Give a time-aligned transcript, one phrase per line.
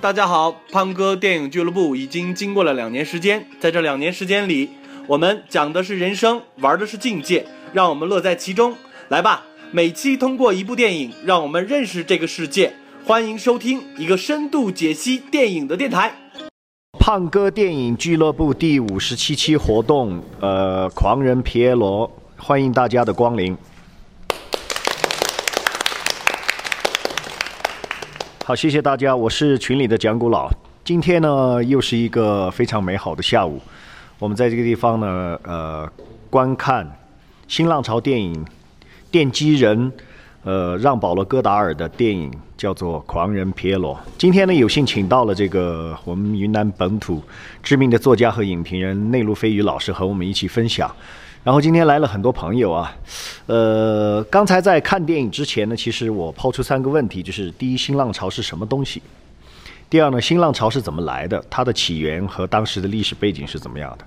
[0.00, 4.70] 大家好，胖哥电影俱乐部已经经过了两年时间，在这两年时间里，
[5.06, 8.74] 我们讲的是人生，玩的是境界，让我们乐在其中。
[9.08, 12.72] 来吧，每期通过一部电影，让我们认识这个世界。
[13.04, 16.12] 欢迎收听一个深度解析电影的电台。
[16.98, 23.56] 胖哥电影俱乐部第五十七期活动，呃，狂人皮耶罗，欢迎大家的光临。
[28.52, 30.46] 好，谢谢大家，我是群里的讲古佬。
[30.84, 33.58] 今天呢，又是一个非常美好的下午，
[34.18, 35.90] 我们在这个地方呢，呃，
[36.28, 36.86] 观看
[37.48, 38.44] 新浪潮电影
[39.10, 39.90] 奠基人。
[40.44, 43.94] 呃，让保罗·戈达尔的电影叫做《狂人皮耶罗》。
[44.18, 47.22] 今天呢，有幸请到了这个我们云南本土
[47.62, 50.94] 知名的作家和影评人内陆飞宇老师和我们一起分享。
[51.44, 52.96] 然后今天来了很多朋友啊。
[53.46, 59.02] 呃，刚才在看电影之前呢，其实我抛出三个问题，就是第一，新浪潮是什么东西？
[59.90, 61.44] 第二呢，新浪潮是怎么来的？
[61.50, 64.04] 它的起源和当时的历史背景是怎么样的？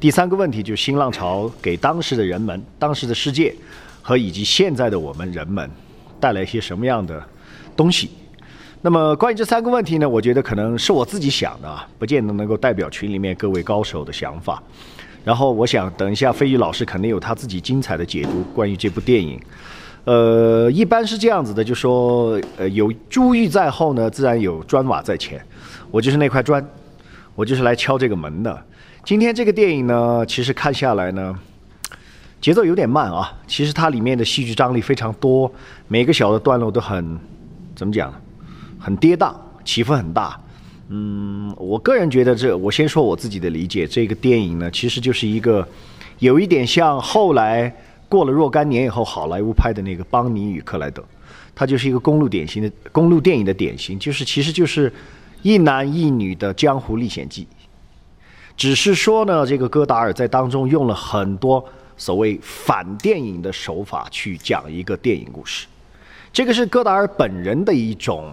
[0.00, 3.54] 第三个问题就是新浪潮给当时的人们、当时的世界。
[4.00, 5.70] 和以及现在的我们人们
[6.18, 7.22] 带来一些什么样的
[7.76, 8.08] 东西？
[8.80, 10.08] 那么关于这三个问题呢？
[10.08, 14.62] 我觉得可能是我自己想的啊，不见得能够代表群里面各位高手的想法。
[15.24, 19.40] 然后我想等一下飞宇老师肯定有他自己精彩的解读关于这部电影。
[20.04, 25.40] 呃，一般是这样子的，就说呃有珠玉在后呢，自然有砖瓦在前。
[25.90, 26.66] 我就是那块砖，
[27.34, 28.62] 我就是来敲这个门的。
[29.04, 31.38] 今天这个电影呢，其实看下来呢。
[32.40, 35.52] 节奏有点慢啊，其实它里面的戏剧张力非常多，
[35.88, 37.18] 每个小的段落都很，
[37.74, 38.14] 怎么讲，
[38.78, 40.40] 很跌宕，起伏很大。
[40.88, 45.66] 嗯，我个人觉得这，我先说我自己的理解，这个电影呢，其实就是一个，
[46.18, 47.74] 有一点像后来
[48.08, 51.02] 过了若干年以后好莱坞拍的那个《邦尼与克莱德》，
[51.54, 54.92] 它就是一个公路典型的公路电影的典型，就是其实就是
[55.42, 57.46] 一男一女的江湖历险记，
[58.56, 61.64] 只是说呢，这个戈达尔在当中用了很多。
[62.00, 65.66] 所谓反电影的手法去讲一个电影故事，
[66.32, 68.32] 这个是戈达尔本人的一种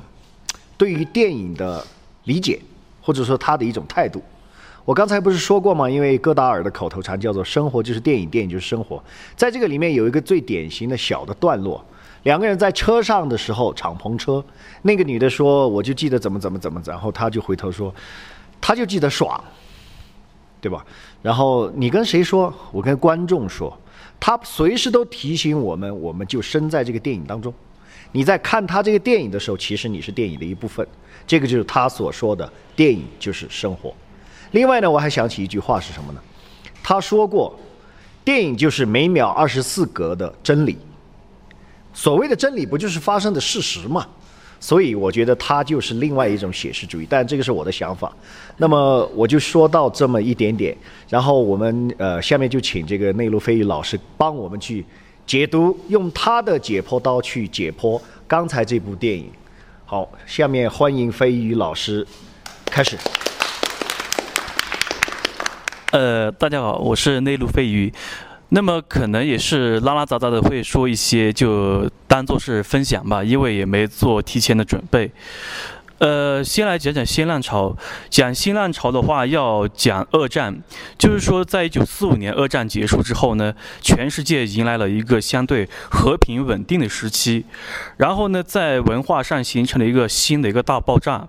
[0.77, 1.83] 对于电影的
[2.25, 2.59] 理解，
[3.01, 4.21] 或者说他的一种态度。
[4.83, 5.89] 我刚才不是说过吗？
[5.89, 9.03] 因为戈达尔的口头禅叫做“生活就是电影，电影就是生活”。
[9.35, 11.83] 在这个里面有一个最典型的小的段落，
[12.21, 14.43] 两个人在车上的时候，敞篷车，
[14.83, 17.91] 那个女的说：“我就记得怎么怎么怎么”，然后他就回头说
[18.61, 19.41] ：“他就记得爽。”
[20.61, 20.83] 对吧？
[21.21, 22.51] 然后你跟谁说？
[22.71, 23.75] 我跟观众说，
[24.19, 27.53] 他随时都提醒我们，我们就身在这个电影当中。
[28.11, 30.87] 你在看他这个电影的时候，其实你是电影的一部分。
[31.27, 33.93] 这个就是他所说的电影就是生活。
[34.51, 36.19] 另外呢，我还想起一句话是什么呢？
[36.83, 37.57] 他说过，
[38.23, 40.77] 电影就是每秒二十四格的真理。
[41.93, 44.05] 所谓的真理，不就是发生的事实吗？
[44.59, 48.11] 所以我觉得它就是另外一种写实主义，但这个是我的想法。
[48.57, 50.75] 那么我就说到这么一点点，
[51.09, 54.83] 然后我们呃下面就请这个内陆飞宇老师帮我们去
[55.27, 59.29] 解读，用他的解剖刀去解剖刚才这部电影。
[59.87, 62.07] 好，下面欢迎飞鱼老师
[62.65, 62.97] 开始。
[65.91, 67.93] 呃，大家好，我是内陆飞鱼。
[68.49, 75.11] 那么可能也是拉拉杂杂的会说一些，就当做是分享吧，因为也没做提前的准备。
[75.99, 77.75] 呃，先来讲讲新浪潮。
[78.09, 80.61] 讲新浪潮的话，要讲二战，
[80.97, 87.45] 就是说，在一九四五年二战结束之后呢，全世界迎来了一个相对和平稳定的时期，
[87.97, 91.27] 然后呢，在文化上形成了一个新的一个大爆炸。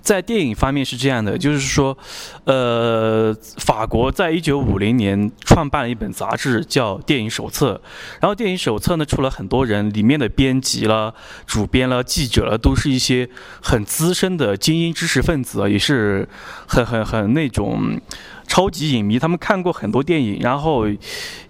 [0.00, 1.96] 在电影方面是这样的，就是说，
[2.44, 7.74] 呃，法国在一九五零年创办了一本杂志，叫《电影手册》。
[8.20, 11.14] 然后，《电影手册》呢，出了很多人，里面的编辑了、
[11.46, 13.28] 主编了、记者了，都是一些
[13.60, 16.28] 很资深的精英知识分子，也是
[16.66, 18.00] 很很很那种
[18.46, 19.18] 超级影迷。
[19.18, 20.86] 他们看过很多电影，然后。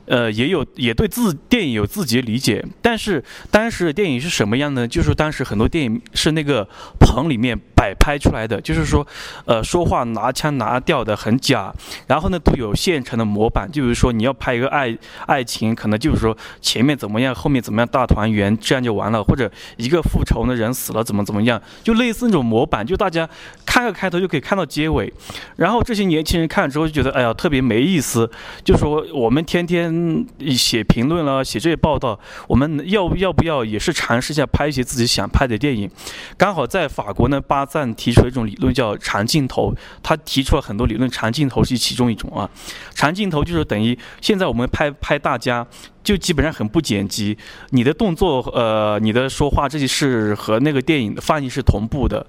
[0.07, 4.87] 呃，也有也对自电影有自己的理解，但是当时的电影是什么样呢？
[4.87, 6.67] 就是当时很多电影是那个
[7.01, 9.07] 棚里面摆拍出来的，就是说，
[9.47, 11.75] 呃，说话拿腔拿调的很假，
[12.07, 23.29] 然后呢都有现成的模板，就比如说你要拍一个爱爱情，可能就是说前面怎么样，后面怎么样大团圆，这样就完了，或者一个复仇的人死了怎么怎么样，就类似那种模板，就大家
[23.65, 25.13] 看个开头就可以看到结尾，
[25.57, 28.31] 然后这些年轻人看了之后就觉得，哎呀，特别没意思，
[28.63, 29.96] 就说我们天天。
[29.97, 35.91] 嗯，写评论了，写这些报道，我们要要不要也是尝试一下拍一些自己想拍的电影？
[36.37, 42.51] 刚好在法国呢，巴赞提出一种理论叫长镜头，他提出了很多理论，长镜头是其中一种啊。
[42.95, 45.67] 长镜头就是等于现在我们拍拍大家。
[46.07, 47.37] 就基本上很不剪辑，
[47.71, 52.25] 你的动作呃，你的说话这些是和那个电影的放映是同步的。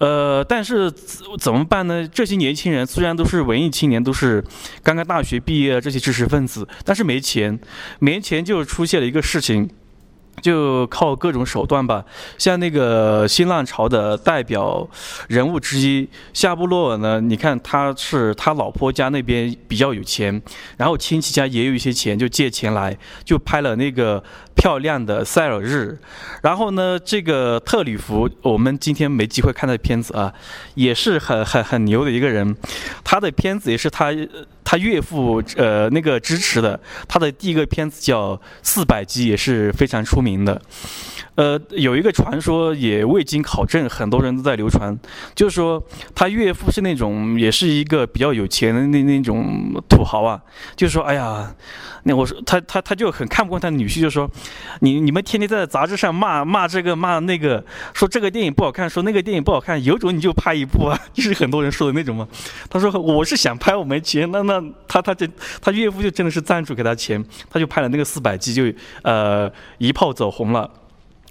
[0.00, 0.90] 呃，但是
[1.38, 2.08] 怎么办呢？
[2.08, 4.42] 这些年轻人虽然都是文艺青年，都是
[4.82, 7.60] 刚刚大学毕业这些知识分子，但是没钱，
[7.98, 9.70] 没钱就出现了一个事情。
[10.40, 12.04] 就靠各种手段吧，
[12.38, 14.88] 像那个新浪潮的代表
[15.28, 20.40] 人物之一夏布洛尔呢，你看他是他老婆家那边比较有钱，
[20.76, 24.22] 然后亲戚家也有一些钱，就借钱来就拍了那个
[24.54, 25.98] 漂亮的塞尔日，
[26.42, 30.32] 然后呢，这个特里弗我们今天没机会看他的片子啊，
[30.74, 32.56] 也是很很很牛的一个人，
[33.04, 34.10] 他的片子也是他。
[34.64, 36.78] 他岳父呃那个支持的，
[37.08, 40.60] 他的第一个片子叫《四百集》，也是非常出名的。
[41.36, 44.94] 呃，有一个传说也未经考证，很多人都在流传，
[45.34, 45.82] 就是说
[46.14, 50.38] 他岳父是那种也是一个比较有钱的那那种土豪啊，
[50.76, 51.54] 就是说，哎呀，
[52.02, 54.28] 那我说他他他就很看不惯他的女婿，就说，
[54.80, 57.64] 你你们天天在杂志上骂骂这个骂那个，
[57.94, 62.28] 说这个电影不好看，说那个电影不好看，有种你就拍一部啊， 就是很多人说的那种嘛。
[62.68, 65.28] 他说我是想拍，我没钱，那那他他这
[65.60, 68.64] 他岳父就真的是赞助给他钱，他就拍了那个四百集，就
[69.02, 70.70] 呃一炮走红了。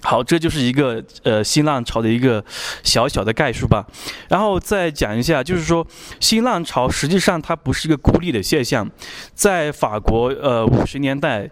[0.02, 2.42] 好，这就是一个呃新浪潮的一个
[2.82, 3.86] 小小的概述吧，
[4.28, 5.86] 然后再讲一下，就是说
[6.20, 8.90] 新浪潮实际上它不是一个孤立的现象，
[9.34, 11.48] 在法国呃五十年代，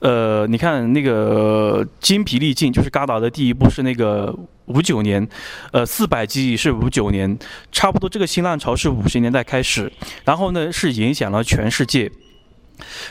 [0.00, 4.32] 呃你看那个精疲力尽，就是嘎达的第一部是那个
[4.66, 5.28] 五九年，
[5.72, 7.36] 呃四百集是五九年，
[7.72, 9.92] 差不多这个新浪潮是五十年代开始，
[10.24, 12.10] 然后呢是影响了全世界。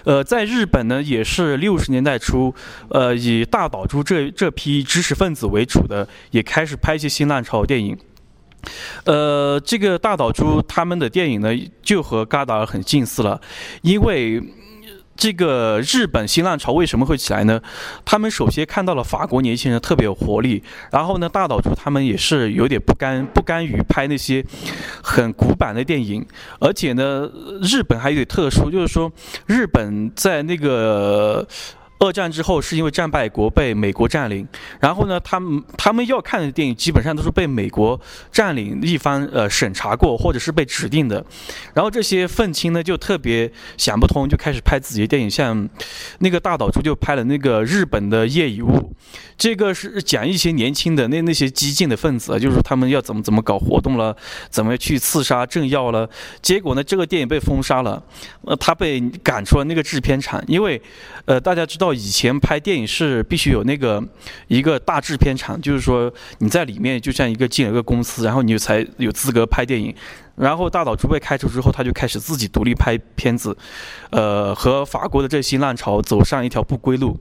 [0.03, 2.53] 呃，在日本呢，也是六十年代初，
[2.89, 7.97] 呃，以大岛渚这这批知识分子为主的，也开始拍一些新浪潮电影。
[9.05, 11.49] 呃，这个大岛渚他们的电影呢，
[11.81, 13.39] 就和嘎达尔很近似了，
[13.81, 14.41] 因为。
[15.19, 17.61] 这个日本新浪潮为什么会起来呢？
[18.05, 24.43] 他们首先看到了法国年轻人特别有活力，然后呢，大岛渚他们也是有点不甘不甘于拍那些
[25.03, 26.25] 很古板的电影，
[26.59, 27.29] 而且呢，
[27.61, 29.11] 日本还有点特殊，就是说
[29.45, 31.45] 日本在那个。
[31.99, 34.47] 二战之后，是因为战败国被美国占领，
[34.79, 37.99] 然后呢，他们他们要看的电影基本上都是被美国
[38.31, 41.23] 占领一方呃审查过，或者是被指定的，
[41.73, 45.67] 然后这些愤青呢就特别想不通，就开始拍自己的电影，像
[46.19, 48.95] 那个大岛渚就拍了那个日本的夜以雾，
[49.37, 54.15] 这个是讲一些年轻的那那些激进的分子，就是他们要怎么怎么搞活动了，
[54.49, 56.09] 怎么去刺杀政要了，
[56.41, 58.01] 结果呢，这个电影被封杀了，
[58.45, 60.81] 呃，他被赶出了那个制片厂，因为
[61.25, 61.88] 呃大家知道。
[61.93, 64.03] 以前拍电影是必须有那个
[64.47, 69.93] 一个大制片厂，就是说你在里面就像一个进了个公司，然后你才有资格拍电影。
[70.35, 73.57] 然后大岛渚被开除之后，他就开始自己独立拍片子，
[74.09, 77.19] 呃，和法国的这新浪潮走上一条不归路。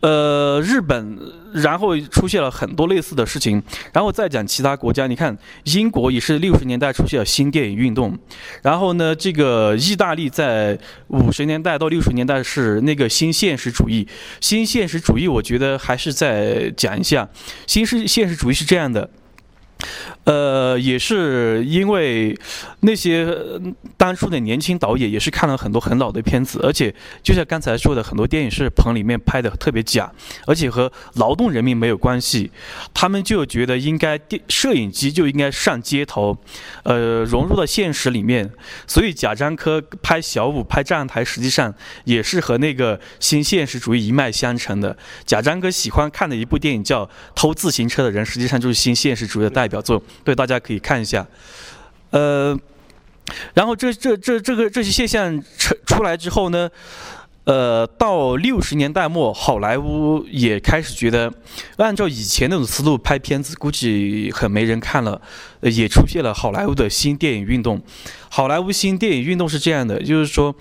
[0.00, 1.18] 呃，日本，
[1.54, 3.62] 然后出现了很多类似的事情，
[3.92, 5.06] 然后再讲其他国家。
[5.06, 8.16] 你看，英国也是六十年代出现了新电影运动，
[8.62, 10.78] 然后呢，这个意大利在
[11.08, 14.06] 五十年代到六十年代是那个新现实主义。
[14.40, 17.28] 新现实主义，我觉得还是再讲一下，
[17.66, 19.08] 新是现实主义是这样的。
[20.24, 22.36] 呃，也是因为
[22.80, 23.26] 那些
[23.96, 30.12] 当初的年轻导演也是看了很多很老的片子，而且就像刚才说的，很多电影是棚里面拍的特别假，
[30.46, 32.50] 而且和劳动人民没有关系，
[32.92, 36.36] 他们就觉得应该电摄影机就应该上街头，
[36.82, 38.50] 呃，融入到现实里面。
[38.86, 41.72] 所以贾樟柯拍小五、拍《站台》，实际上
[42.04, 44.96] 也是和那个新现实主义一脉相承的。
[45.24, 50.02] 贾樟柯喜欢看的一部电影叫《偷自行车的人》，实际上就是新现实主义的代表作。
[50.24, 51.26] 对，大家可以看一下，
[52.10, 52.58] 呃，
[53.54, 56.70] 然后这这这这个这些现象出出来之后呢，
[57.44, 61.32] 呃，到六十年代末，好莱坞也开始觉得，
[61.76, 65.20] 按照以前那种思路拍片子，估计很没人看了，
[65.60, 67.80] 也出现了好莱坞的新电影运动。
[68.28, 70.54] 好莱坞新电影运动是这样的，就是说，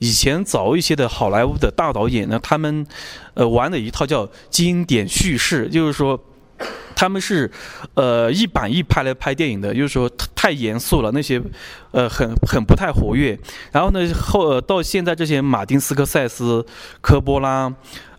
[0.00, 2.86] 以前早一些的好莱坞的大导演呢，他们
[3.34, 6.18] 呃玩的一套叫经典叙事，就是说。
[6.94, 7.50] 他们是，
[7.94, 11.42] 呃，一板一拍来拍电影的，就是说太严肃了，那些，
[11.90, 13.38] 呃，很很不太活跃。
[13.72, 16.64] 然后呢，后到现在这些马丁斯科塞斯、
[17.00, 17.72] 科波拉，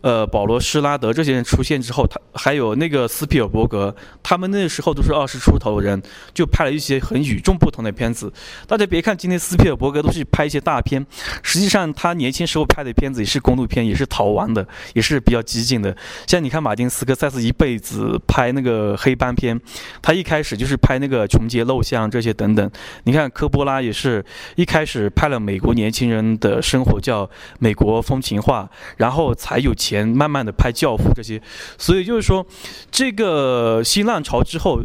[0.04, 8.30] 呃，保罗·施拉德这些人出现之后，他还有那个斯皮尔伯格，他们那时候都是二十出头的人，就拍了一些很与众不同的片子。
[8.68, 11.06] 大家别看今天斯皮尔伯格都是拍一些大片，
[11.42, 15.96] 实际上他年轻时候拍的片子也是公路片，也是逃亡的，也是比较激进的。
[16.28, 19.58] 像你看马丁斯科塞斯一辈子拍那个黑帮片，
[20.02, 22.70] 他一开始就是拍那个穷街陋巷这些等等。
[23.06, 24.22] 你看科波拉也是
[24.58, 27.26] 一开始拍了美国年轻人的生活，叫
[27.60, 28.64] 《美国风情画》，
[28.98, 29.93] 然后才有钱。
[30.02, 31.42] 慢慢的拍《教父》这些，
[31.78, 32.46] 所以就是说，
[32.90, 34.82] 这个新浪潮之后。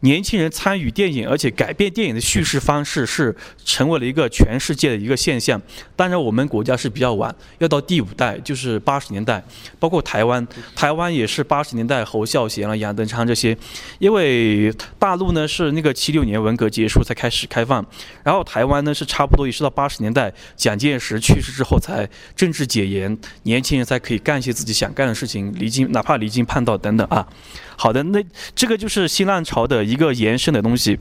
[0.00, 5.60] 年轻人参与电影，而且改变电影的叙事方式，是成为了一个全世界的一个现象。
[5.96, 9.42] 当然，我们国家是比较晚，要到第五代，就是八十年代，
[9.78, 13.56] 包括台湾，台湾也是八十年代侯孝贤了、杨德昌这些。
[13.98, 17.84] 因为大陆呢是那个七六年文革结束才开始开放，
[18.22, 27.26] 然后台湾呢是差不多也是到八十年代蒋介石去世之后才政治解严，年轻人才可以干一些自己想干的事情，离经哪怕离经叛道等等啊。
[27.80, 28.20] 好的，那
[28.56, 30.98] 这个就是新浪潮的一个延伸的东西，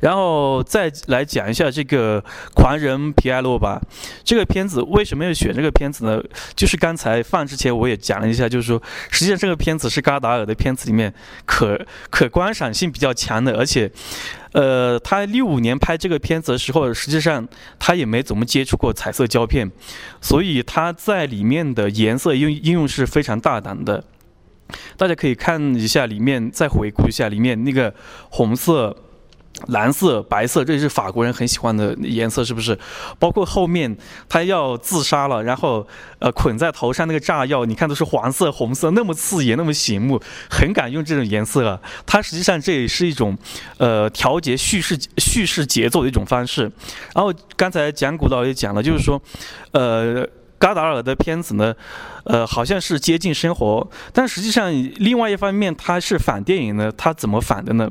[0.00, 2.22] 然后再来讲一下这个
[2.54, 3.80] 狂人皮埃洛吧。
[4.22, 6.22] 这个片子为什么要选这个片子呢？
[6.54, 11.12] 就是刚才放之前我也讲了一下，就是说实际上这个片子是嘎达尔的片子里面
[11.46, 11.80] 可
[12.10, 13.90] 可观赏性比较强的，而且，
[14.52, 19.70] 呃，他六五年拍这个片子的时候，实际上他也没怎么接触过彩色胶片，
[20.20, 24.04] 所以他在里面的颜色应应用是非常大胆的。
[24.96, 27.92] 大家可以看一下里面，再回顾一下里面那个
[28.30, 28.96] 红色、
[29.68, 32.78] 蓝色、白色，这是法国人很喜欢的颜色，是不是？
[33.18, 33.96] 包括后面
[34.28, 35.86] 他要自杀了，然后
[36.20, 41.80] 呃捆在头上那个炸药，你看都是黄色、红色，那么刺眼，那么醒目，很敢用这种颜色啊。
[42.06, 43.36] 它实际上这也是一种
[43.78, 46.70] 呃调节叙事叙事节奏的一种方式。
[47.14, 49.20] 然后刚才讲古老也讲了，就是说
[49.72, 50.28] 呃。
[50.58, 51.74] 嘎达尔的片子呢，
[52.24, 56.92] 呃，好像是接近生活，但实际上另外一方面，他是反电影呢。
[56.96, 57.90] 他怎么反的呢？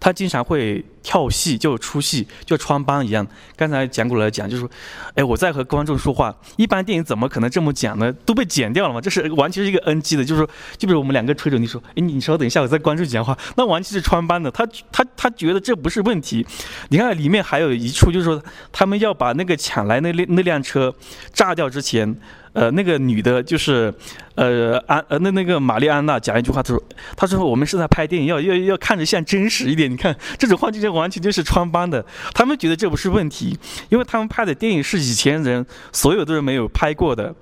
[0.00, 3.24] 他经常会跳戏，就出戏，就穿帮一样。
[3.54, 4.70] 刚才讲过来讲，就是说，
[5.14, 6.34] 哎，我在和观众说话。
[6.56, 8.12] 一般电影怎么可能这么讲呢？
[8.24, 9.00] 都被剪掉了嘛？
[9.00, 14.50] 这是完全是一个 NG 的，就是说，就比如我们两个吹着，你说，哎，你稍等一下，我在观众讲话，那完全是穿帮的。
[14.50, 16.44] 他他他觉得这不是问题。
[16.88, 20.92] 你看里面还有一处，就是说，他们要把那个抢来那辆那辆车
[21.32, 22.16] 炸掉之前。
[22.56, 23.92] 呃，那个女的，就是，
[24.34, 26.82] 呃，安呃，那那个玛丽安娜讲一句话，她说，
[27.14, 29.92] 她说我们是在拍电影，要要要看着像真实一点。
[29.92, 32.04] 你看这种话，就完全就是穿帮的。
[32.34, 37.34] 他们觉得这不是问题，因为他们拍的电影是以前人所有都是没有拍过的。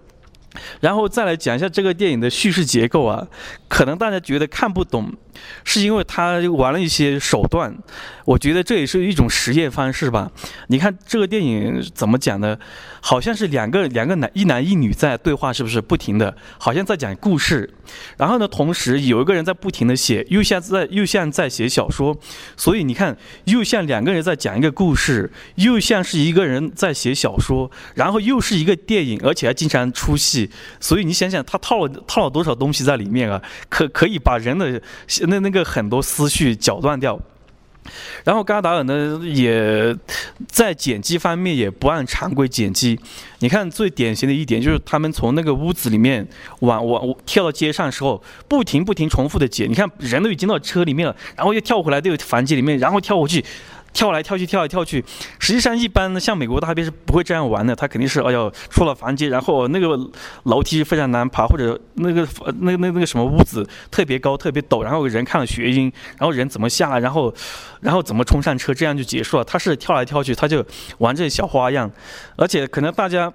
[0.80, 3.26] 然后再来讲一下这个电影的叙事结构啊，
[3.68, 5.12] 可能大家觉得看不懂，
[5.64, 7.76] 是因为他玩了一些手段。
[8.24, 10.30] 我觉得这也是一种实验方式吧。
[10.68, 12.56] 你看这个电影怎么讲呢？
[13.02, 16.34] 好像是两个两个男一男一女在对话，是不是不停的？
[16.58, 17.68] 好像在讲故事。
[18.16, 22.16] 然后呢，同时有一个人在不停的写，又像在又像在写小说。
[22.56, 30.43] 所以你看，又像两个人在讲一个故事，又像是一个人在写小说，然后又是一个电影，而且还经常出戏。
[30.80, 33.40] 所以你想想，他套了套了多少东西在里面啊？
[33.68, 34.80] 可可以把人的
[35.26, 37.20] 那那个很多思绪搅断掉。
[38.24, 39.94] 然后嘎达尔呢，也
[40.48, 42.98] 在剪辑方面也不按常规剪辑。
[43.40, 46.26] 你看最典型的一点就是，他们从那个屋子里面
[46.60, 49.68] 往往跳到街上的时候，不停不停重复的剪。
[49.68, 53.44] 你看人都已经到车里面了，然后又跳回来，到房间里面，然后跳回去。
[53.94, 55.02] 跳来跳去，跳来跳去。
[55.38, 57.74] 实际上，一般呢，像美国大片是不会这样玩的。
[57.74, 59.98] 他肯定是，哎呦，出了房间，然后那个
[60.42, 67.32] 楼梯非常难爬，或者那个那那那个什么屋子特别高、特别陡，然后人看了眩晕，然后人怎么下，然后
[67.80, 69.44] 然后怎么冲上车，这样就结束了。
[69.44, 70.62] 他是跳来跳去，他就
[70.98, 71.90] 玩这些小花样。
[72.36, 73.32] 而且可能大家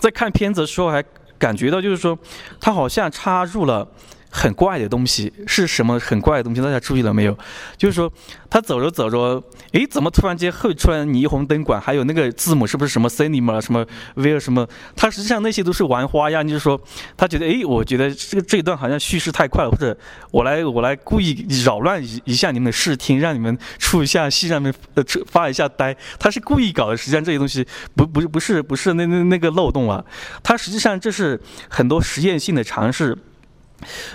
[0.00, 1.02] 在看片子的时候还
[1.38, 2.16] 感觉到，就是说
[2.60, 3.88] 他好像插入了。
[4.30, 5.98] 很怪的东西是什么？
[5.98, 7.36] 很怪的东西，大家注意了没有？
[7.76, 8.12] 就是说，
[8.50, 9.42] 他走着走着，
[9.72, 11.80] 诶，怎么突然间会出来霓虹灯管？
[11.80, 14.66] 还有那个字母是不是什么 cinema 什么 v 什么？
[14.94, 16.80] 他实际上那些都是玩花样，就是说，
[17.16, 19.96] 他觉得，诶，我觉得这个这一段好像叙事太快了，或者
[20.30, 25.96] 我来我来故意扰乱一一下你们的视听，让你们出一下戏，让你们呃发一下呆。
[26.18, 27.66] 他是故意搞的，实际上这些东西
[27.96, 30.04] 不不不是不是那那那个漏洞啊，
[30.42, 33.16] 他实际上这是很多实验性的尝试。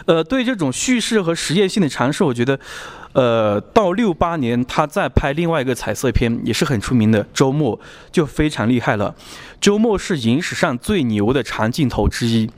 [0.05, 2.59] 呃，对这种叙事和实验性的尝试，我觉得，
[3.13, 7.77] 呃，到六八年他再拍另外一个彩色片，也是很出名的《周末》，
[8.11, 9.15] 就非常厉害了。
[9.61, 12.49] 《周末》是影史上最牛的长镜头之一。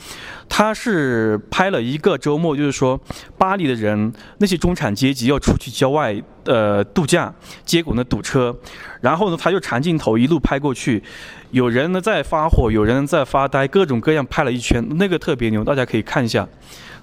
[0.47, 2.99] 他是拍了一个周末，就是说
[3.35, 7.33] 巴黎的人那些中产阶级要出去郊外呃度假，
[7.65, 8.55] 结果呢堵车，
[9.01, 11.01] 然后呢他就长镜头一路拍过去，
[11.49, 16.47] 有人呢在发火，有人在发呆，各种各样拍了一圈，那个特别牛，大家可以看一下。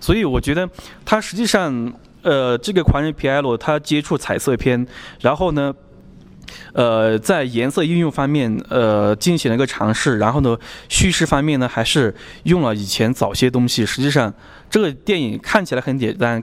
[0.03, 0.69] 所以我觉得
[1.07, 1.91] 他实际上
[2.23, 4.87] 呃这个狂人皮埃罗他接触彩色片，
[5.21, 5.73] 然后呢。
[6.75, 10.19] 呃，在颜色运用方面，呃，进行了一个尝试。
[10.19, 10.55] 然后呢，
[10.87, 13.87] 叙事方面呢，还是用了以前早些东西。
[13.87, 14.33] 实际上，
[14.69, 16.43] 这个电影看起来很简单，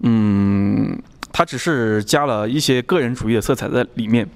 [0.00, 4.28] 嗯，它只是加了一些个人主义的色彩在里面。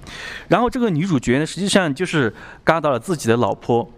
[0.47, 2.33] 然后这个女主角呢，实际上就是
[2.63, 3.89] 嘎到了自己的老婆。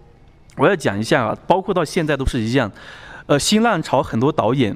[0.57, 2.71] 我要讲一下啊，包括到现在都是一样。
[3.27, 4.75] 呃，新浪潮很多导演。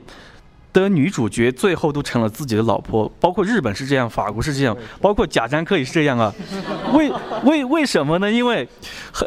[0.71, 6.31] 的女主角最后都成了自己的老婆，包括日本是这样，法国是这样，包括贾樟柯也是这样啊。
[6.93, 7.11] 为
[7.43, 8.31] 为为什么呢？
[8.31, 8.69] 因为，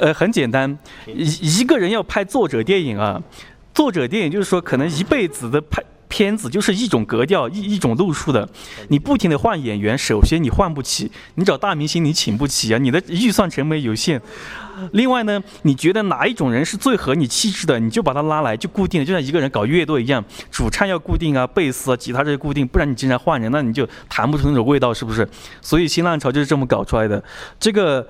[0.00, 3.20] 呃，很简单，一一个人要拍作者电影啊，
[3.74, 5.82] 作者电影就是说可能一辈子的拍。
[6.12, 8.46] 片子就是一种格调，一一种路数的。
[8.88, 14.20] 你不停的换演员，首先你换不起，你找大明星你请不起啊，你的预算成本有限。
[14.90, 25.26] 另外呢，你觉得哪一种人是最合你气质的，你就把他拉来，就固定，就像一个人搞乐队一样，主唱要固定啊，贝斯啊，吉他这些固定，不然你经常换人，那你就弹不出那种味道，是不是？
[25.62, 27.24] 所以新浪潮就是这么搞出来的。
[27.58, 28.06] 这个，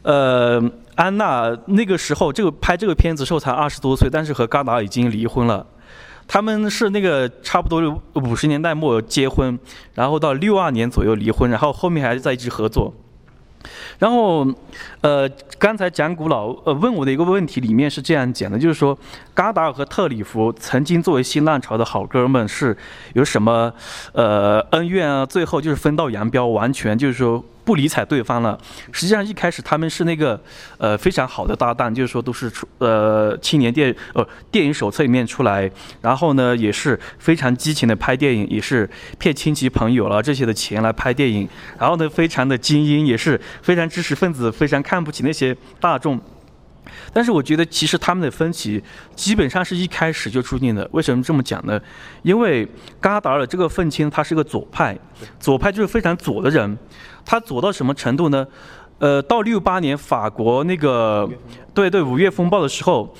[0.00, 0.62] 呃，
[0.94, 5.66] 安娜那个时候这个拍这个片子时候才二十多岁，但是和嘎达已经离婚了。
[6.32, 9.58] 他们是那个差不多五十年代末结婚，
[9.92, 12.94] 然后到六二年左右离婚，然后后面还在一直合作。
[13.98, 14.46] 然后，
[15.02, 18.98] 呃，刚才讲古老呃问我的一个问题里面是这样讲的，就是说，
[19.34, 22.74] 嘎达尔和特里弗曾经作为新浪潮的好哥们，是
[23.12, 23.70] 有什么
[24.14, 25.26] 呃恩怨啊？
[25.26, 27.44] 最后就是分道扬镳，完全就是说。
[27.64, 28.58] 不理睬对方了。
[28.90, 30.40] 实际上一开始他们是那个
[30.78, 38.88] 呃非常好的搭档，就是说都是出呃青年电呃电影手册里面出来，然后呢也是非常激情的拍电影，也是
[39.18, 46.20] 骗亲戚朋友了这些的钱来拍电影，然后呢非常的精英，也是非常知识分子，非常看不起那些大众。
[47.12, 48.82] 但是我觉得，其实他们的分歧
[49.14, 50.88] 基本上是一开始就注定的。
[50.92, 51.80] 为什么这么讲呢？
[52.22, 52.66] 因为
[53.00, 54.98] 嘎达尔这个愤青，他是个左派，
[55.38, 56.76] 左派就是非常左的人。
[57.24, 58.46] 他左到什么程度呢？
[58.98, 61.28] 呃，到六八年法国那个
[61.74, 63.14] 对对五月风暴的时候，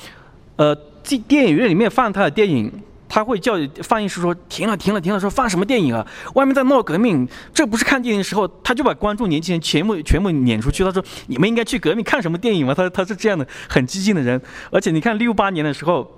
[0.57, 2.72] 呃，电电影院里面放他的电影。
[3.14, 6.07] 他会叫放映师说停了停了停了，说放什么电影啊？
[6.35, 8.48] 外面在闹革命，这不是看电影的时候。
[8.64, 10.83] 他就把观众年轻人全部全部撵出去。
[10.83, 12.72] 他说你们应该去革命看什么电影吗？
[12.72, 14.40] 他他是这样的很激进的人。
[14.70, 16.11] 而且你看六八年的时候，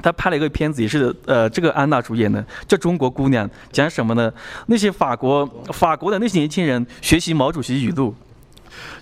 [0.00, 4.32] 他拍了一个片子，也是呃这个安娜主演的，叫《中国姑娘》，讲什么呢？
[4.68, 8.14] 那些法国法国的那些年轻人学习毛主席语录，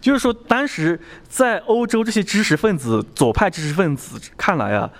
[0.00, 4.90] 就是说当时在欧洲这些知识分子左派知识分子看来啊。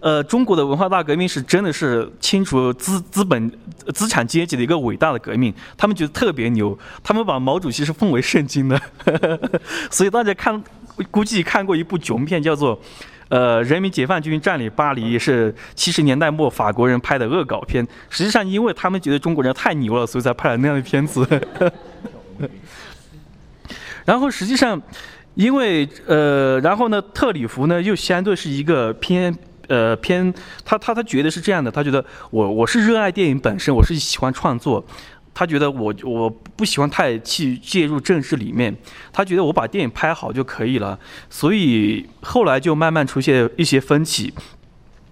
[0.00, 3.50] 呃，中国的文化大革命是真的是清除资资本
[3.92, 8.80] 资产阶级的一个伟大的革命，他们觉得特别牛，他们把毛主席是奉为圣经的，
[9.90, 10.62] 所以大家看，
[11.10, 12.76] 估计看过一部囧片，叫做
[13.28, 17.84] 《呃人民解放军占领巴黎》，也是七十年代末法国人拍的恶搞片。
[18.08, 21.26] 实际上，因为他们觉得中国人太牛了，所以才拍了那样的片子。
[24.06, 24.80] 然后实际上，
[25.34, 29.36] 因为呃，然后呢，特里弗呢又相对是一个偏。
[29.68, 30.32] 呃，偏
[30.64, 34.82] 他他他觉得是这样的，他觉得我我是热爱电影本身，我是喜欢创作，
[35.34, 38.74] 他觉得我我不喜欢太去介入政治里面，
[39.12, 40.98] 他觉得我把电影拍好就可以了，
[41.30, 44.32] 所以后来就慢慢出现一些分歧，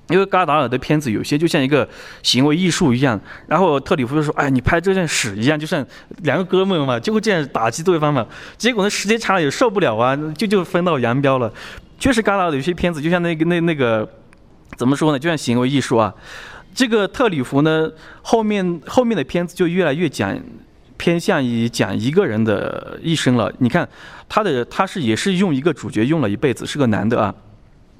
[0.08, 1.86] 因为嘎达尔的片子有些就像一个
[2.22, 5.86] 行为艺术一样，然后特里夫就说，哎，你拍这件屎一样，就像
[6.22, 11.52] 两个哥们嘛，就会这样打击对方嘛，结果呢时间长了也受不了啊，就就分道扬镳了，
[11.98, 14.08] 确实嘎达尔有些片子就像那个那那个。
[14.76, 15.18] 怎么说呢？
[15.18, 16.14] 就像行为艺术啊，
[16.74, 20.38] 这个特里弗呢，后面后面的片子就越来越讲
[20.98, 23.50] 偏向于讲一个人的一生了。
[23.58, 23.88] 你看
[24.28, 27.34] 他的他是也是用一个主角用了一辈子，是个男的啊，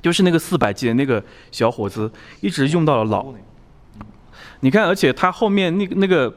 [0.02, 2.10] 就是那个四百集的那个小伙子，
[2.42, 3.32] 一直用到了老。
[4.60, 6.32] 你看，而且他后面那个那个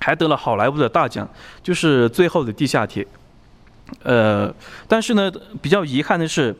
[0.00, 1.28] 还得了好莱坞的大奖，
[1.62, 3.04] 就是《最后的地下铁》。
[4.02, 4.52] 呃，
[4.88, 6.56] 但是呢，比较遗憾的是。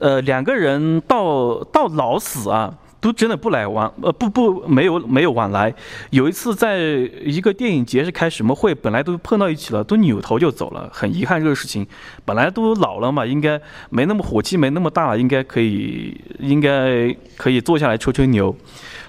[0.00, 5.72] 呃，两个人到到老死啊，都真的不来往，呃，不不，没有没有往来。
[6.10, 6.78] 有一次在
[7.22, 11.86] 一个电影节是开什么会，本来都碰到一起了，都扭头就走了，很遗憾这个事情。
[12.24, 13.60] 本来都老了嘛，应该
[13.90, 18.56] 没那么火气，没那么大了，应该可以，应该可以坐下来吹吹牛。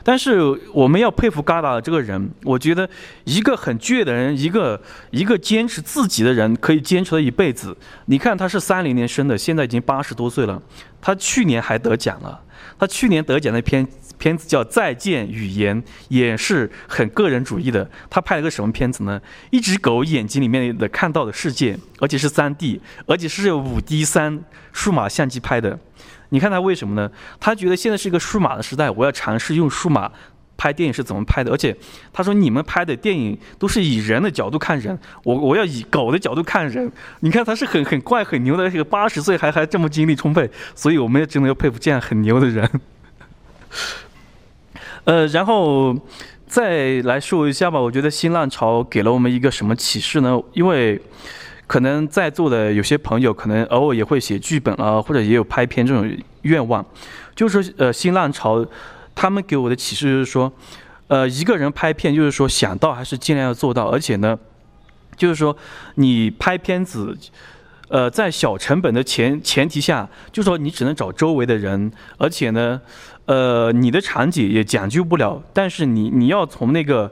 [0.03, 0.39] 但是
[0.73, 2.89] 我们要佩服嘎达这个人，我觉得
[3.25, 7.75] 一个很倔的人，一个一个坚持自己的人，可以坚持了一辈子。
[8.05, 10.61] 你看他是三零年生的，现在已经八十多岁了，
[11.01, 12.41] 他去年还得奖了。
[12.79, 13.87] 他去年得奖的片
[14.17, 17.87] 片子叫《再见语言》，也是很个人主义的。
[18.09, 19.21] 他拍了个什么片子呢？
[19.51, 25.77] 一只狗眼睛里面的看到的世界，而且是三 D，而且是五 D 三数码相机拍的。
[26.33, 27.11] 你看他为什么呢？
[27.41, 30.09] 他觉得现在是一个数码的时代，我要尝试用数码
[30.55, 31.51] 拍电影是怎么拍的。
[31.51, 31.75] 而且
[32.13, 36.89] 他说你们拍的电影都是以人的角度看人，我我要以狗的角度看人。
[37.19, 42.69] 你看他是很很怪很牛的，这个八十岁还还这么精力充沛，所以我们也真的要佩服这样很牛的人。
[45.03, 45.93] 呃，然后
[46.47, 50.41] 再来说一下吧，我觉得新浪潮给了我们一个什么启示呢？
[50.53, 51.01] 因为。
[51.71, 56.05] 可能在座的有些朋友，可能偶尔也会写剧本啊，或者也有拍片这种
[56.41, 56.85] 愿望。
[57.33, 58.65] 就是呃，新浪潮，
[59.15, 60.51] 他们给我的启示就是说，
[61.07, 64.37] 呃，一个人拍片，就是说想到还是尽量要做到，而且呢，
[65.15, 65.55] 就是说
[65.95, 67.17] 你拍片子，
[67.87, 72.81] 呃，在小成本的前前提下，就说你只能找周围的人，而且呢，
[73.27, 77.09] 呃，你的场景也讲究不了，但是你你要从那个。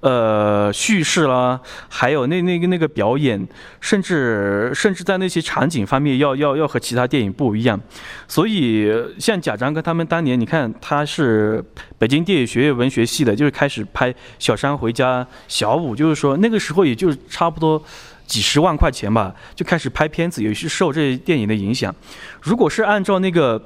[0.00, 3.48] 呃，叙事啦，还有那那个那个表演，
[3.80, 7.80] 甚至甚至在那些场景方面，要要要和其他电影不一样。
[8.28, 11.60] 所以像贾樟柯他们当年，你看他是
[11.98, 17.82] 北京电影学院文学系的，就是开始拍《小山回家》《小五》，就是说那个时候也就差不多
[18.24, 21.92] 几十万块钱吧，就开始拍片子，也是受这些电影的影响。
[22.40, 23.60] 如果是按照那个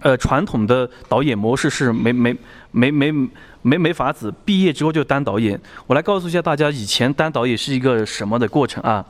[0.00, 2.36] 呃传统的导演模式，是没没
[2.72, 3.14] 没没。
[3.64, 5.58] 没没法子，毕业之后就当导演。
[5.86, 9.02] 我来告诉一下大家，以前当导演是一个什么的过程啊？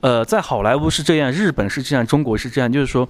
[0.00, 2.72] 呃，在好莱坞是这样，日本是这样，中国是这样。
[2.72, 3.08] 就是说，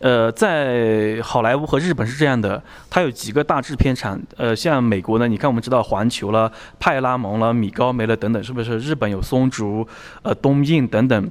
[0.00, 4.20] 呃，在好莱坞和日本是这样的，它有几个大制片厂。
[4.36, 8.76] 呃，像美国呢，你看我们知道环球了、派拉蒙了、米高梅了等等，是不是？
[8.80, 9.86] 日本有松竹、
[10.22, 11.30] 呃东映等等。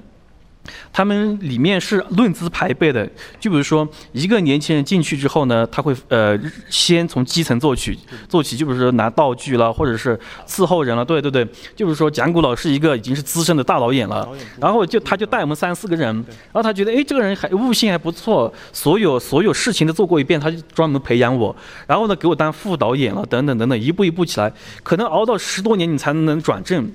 [0.92, 3.06] 他们里面是论资排辈的，
[3.40, 7.98] 就比如说一个年轻人进去之后呢，他会呃先从基层做起，
[8.30, 11.46] 做起，就比如说拿道具了，或者是伺候人了，对对对，
[11.76, 14.28] 就是说蒋古老师一个已经是资深的大导演了，
[14.60, 21.56] 然后就他就带我们三四个人，然后他觉得哎这个人还悟性还不错，所有所有事情都做过一遍，他就专门培养我，
[21.88, 26.90] 然后呢给我当副导演了，等等等等，一步一步起来，可能熬到十多年你才能转正。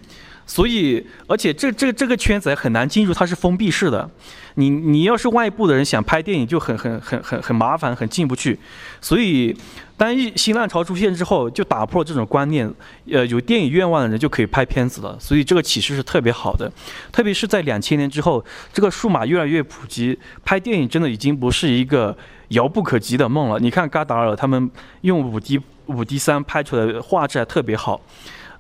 [0.49, 4.11] 所以，而且这这这个圈子很难进入，它是封闭式的。
[4.55, 8.59] 你你要是外部的人想拍电影，就很很很很很麻烦，很进不去。
[9.01, 9.55] 所以，
[9.97, 12.69] 当一新浪潮出现之后，就打破这种观念。
[13.13, 15.17] 呃，有电影愿望的人就可以拍片子了。
[15.21, 16.73] 所以这个启示是特别好的。
[17.13, 22.17] 特别是在两千年之后，这个数码越来越普及，拍电影真的已经不是一个
[22.49, 23.61] 遥不可及的梦了。
[23.61, 24.69] 你看，嘎达尔他们
[25.03, 28.01] 用五 D 五 D 三拍出来的画质还特别好。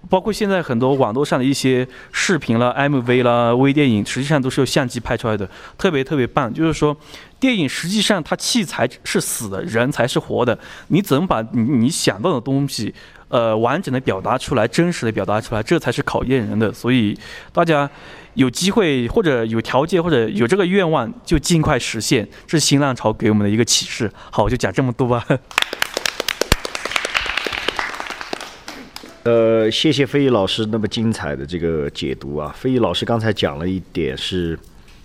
[0.08, 6.52] 包括现在很多网络上的一些视频了、MV 啦、微电影，实际上都是用相机拍出来的，特别特别棒。
[6.52, 6.96] 就是说，
[7.38, 10.58] 电影实际上它器材是死的，人才是活的。
[10.88, 12.94] 你怎么把你你想到的东西，
[13.28, 16.72] 呃，完整的表达出来，真实的表达出来，这才是考验人的。
[16.72, 17.18] 所以
[17.52, 17.90] 大家
[18.34, 22.26] 有机会或者有条件或者有这个愿望，就尽快实现。
[22.46, 24.10] 这是新浪潮给我们的一个启示。
[24.30, 25.26] 好，我就讲这么多吧。
[29.24, 32.54] 呃，谢谢飞宇老师那么精彩的这个解读啊！
[32.56, 34.58] 飞宇老师刚才讲了一点是，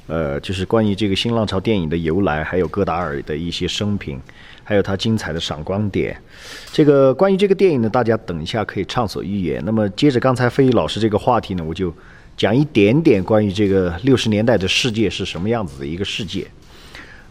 [0.07, 4.21] 呃，就是关于这个新浪潮电影的由来，还有戈达尔的一些生平，
[4.63, 6.15] 还有他精彩的闪光点。
[6.71, 9.61] 这个关于这个电影呢，大家等一下可以畅所欲言。
[9.65, 11.93] 那么接着刚才飞宇老师这个话题呢，我就
[12.37, 16.47] 讲一点点关于这个六十年代的世界是什么样子的一个世界。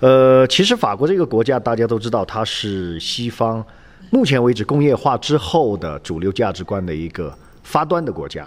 [0.01, 3.65] 呃，其实法国这个国家大家都知道，它是西方。
[4.11, 8.47] 目前为止，工业化之后的主流价值观的一个发端的国家，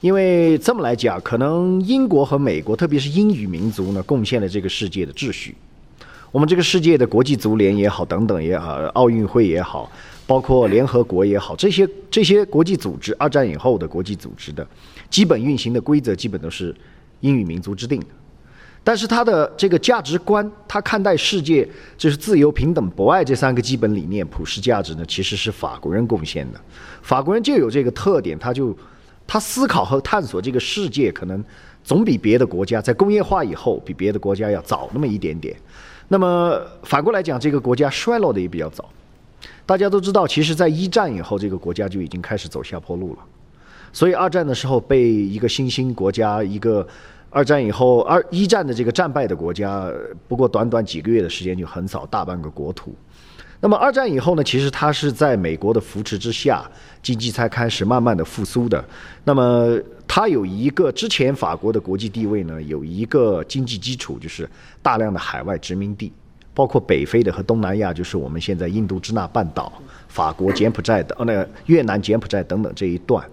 [0.00, 5.54] 因为这么来讲，可能英国和美国，特别是英语民族呢，贡献了这个世界的秩序。
[6.32, 9.90] 我们这个世界的国际足联也好，等等也好，奥运会也好，
[10.26, 14.66] 包括联合国也好，这些 这些国际组织，二战以后的国际组织的
[15.08, 16.74] 基本运行的规则，基本都是
[17.20, 18.06] 英语民族制定的。
[18.82, 26.60] 但是他的这个价值观，他看待世界就是自由、平等、博爱这三个基本理念、普世价值呢，其实是法国人贡献的。
[27.02, 28.76] 法国人就有这个特点，他就
[29.26, 31.44] 他思考和探索这个世界，可能
[31.84, 35.54] 总比别的国家在工业化以后比别的国家要早那么一点点。
[36.08, 38.88] 那么反过来讲，这个国家衰落的也比较早。
[39.64, 43.18] 大家都知道，其实，在一战以后，这个国家就已经开始走下坡路了。
[43.92, 46.86] 所以，二战的时候被一个新兴国家，一个
[47.30, 49.90] 二战以后二一战的这个战败的国家，
[50.28, 52.94] 不过短短几个月的时间就横扫大半个国土。
[53.60, 56.64] 那么，二战以后呢，其实它是在美国的扶持之下，
[57.02, 58.82] 经济才开始慢慢的复苏的。
[59.24, 64.48] 那么，它有一个之前法国的国际地位呢，有一个经济基础，就是
[64.82, 66.12] 大量的海外殖民地。
[66.52, 69.72] 包括北非的和东南亚，就是我们现在印度支那半岛、
[70.08, 73.24] 法国、柬埔寨的，呃，那个越南、柬埔寨等等这一段。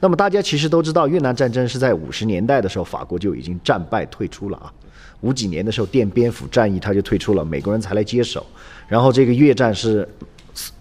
[0.00, 4.72] 那么大家其实都知道，越南战争是在五十年代的时候，法国就已经战败退出了啊。
[5.20, 8.46] 五几年的时候，奠边府战役他就退出了，美国人才来接手。
[8.86, 10.08] 然后这个越战是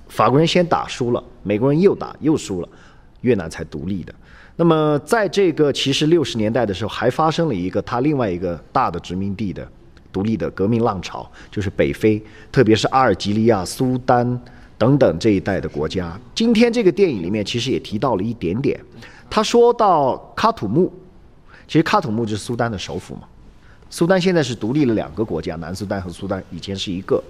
[0.07, 2.69] 法国人先打输了，美国人又打又输了，
[3.21, 4.13] 越南才独立的。
[4.55, 9.67] 那么在这个其实六十年代的时候，还发生了一个他另外一个大的殖民地的。
[10.09, 12.19] 独立的革命浪潮就是北非，
[12.51, 14.41] 特别是阿尔及利亚、苏丹
[14.77, 16.19] 等等这一代的国家。
[16.35, 18.79] 今天这个电影里面其实也提到了一点点，
[19.29, 20.91] 他说到喀土穆，
[21.67, 23.21] 其实喀土穆就是苏丹的首府嘛。
[23.89, 27.23] 苏丹现在是独立了两个国家，南苏丹和苏丹以前是一个。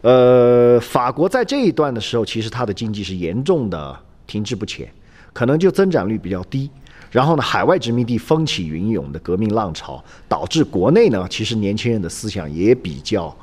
[0.00, 4.86] 呃，法国在这一段的时候，其实它的经济是严重的停滞不前，
[5.32, 6.70] 可能就增长率比较低。
[7.10, 13.34] 然后呢，海外殖民地风起云涌的革命浪潮，导致国内呢，其实年轻人的思想也比较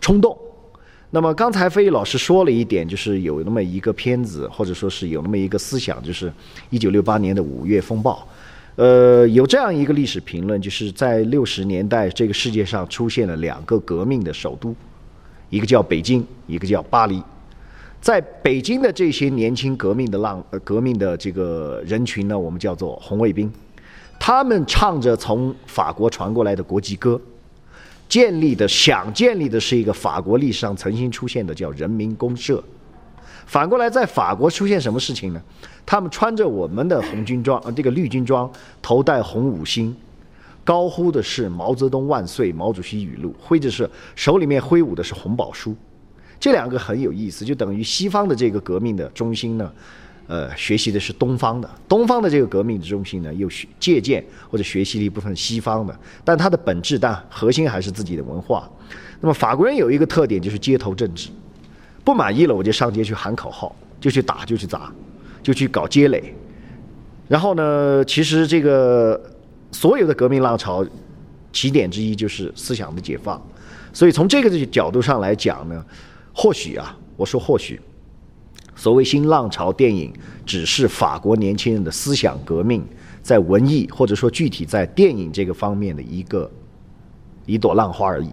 [0.00, 0.36] 冲动。
[1.12, 6.32] 那么刚才飞宇老师说了一点，就是有那么一个片子，或者说是有那么一个思想，就是
[6.70, 8.26] 一九六八年的五月风暴。
[8.76, 14.74] 呃，有这样一个历史评论，就是在六十年代，这个世界上出现了两个革命的首都，
[15.50, 17.20] 一个叫北京，一个叫巴黎。
[18.00, 23.52] 在北京的这些年轻革命的浪呃革命的这个人群呢，我们叫做红卫兵，
[24.18, 27.20] 他们唱着从法国传过来的国际歌，
[28.10, 32.62] 建立的想建立的是一个法国历史上曾经出现的叫人民公社。
[33.46, 35.40] 反过来，在法国出现什么事情呢？
[35.86, 38.50] 他们穿着我们的红军装呃这个绿军装，
[38.82, 39.94] 头戴红五星，
[40.64, 45.74] 高呼的是毛泽东万岁、毛主席语录，挥着是手里面挥舞的是红宝书。
[46.38, 49.72] 这两个很有意思，就等于西方的这个革命的中心呢，
[50.30, 55.98] 呃，学习的是东方的；东方的这个革命的中心呢，又学借鉴或者学习了一部分西方的。
[56.24, 58.70] 但它的本质，但核心还是自己的文化。
[59.20, 61.30] 那么法国人有一个特点，就是街头政治，
[62.04, 64.92] 不满意了我就上街去喊口号，就去打，就去砸，
[65.42, 66.32] 就去搞街垒。
[67.26, 69.20] 然后呢，其实这个
[69.72, 70.86] 所有的革命浪潮
[71.52, 73.42] 起点之一就是思想的解放。
[73.92, 75.84] 所以从这个角度上来讲呢。
[76.32, 77.78] 或许啊，我说或许，
[78.80, 80.10] 所谓新浪潮电影
[80.46, 82.82] 只是法国年轻人的思想革命
[83.22, 86.50] 在文艺或者说具体在电影这个方面的一个
[87.44, 88.30] 一朵浪花而已，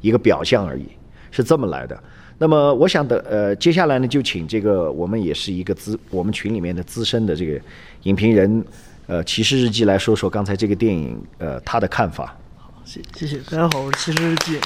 [0.00, 0.86] 一个表象而已，
[1.30, 2.02] 是这么来的。
[2.38, 7.60] 那么我想的呃，接下来呢，就请这个我们也是一个资我们群里面的资深的这个
[8.04, 8.64] 影评人
[9.06, 12.34] 呃，骑士日记来说说刚才这个电影呃他的看法。
[12.56, 14.58] 好，谢谢谢，大家好，我是骑士日记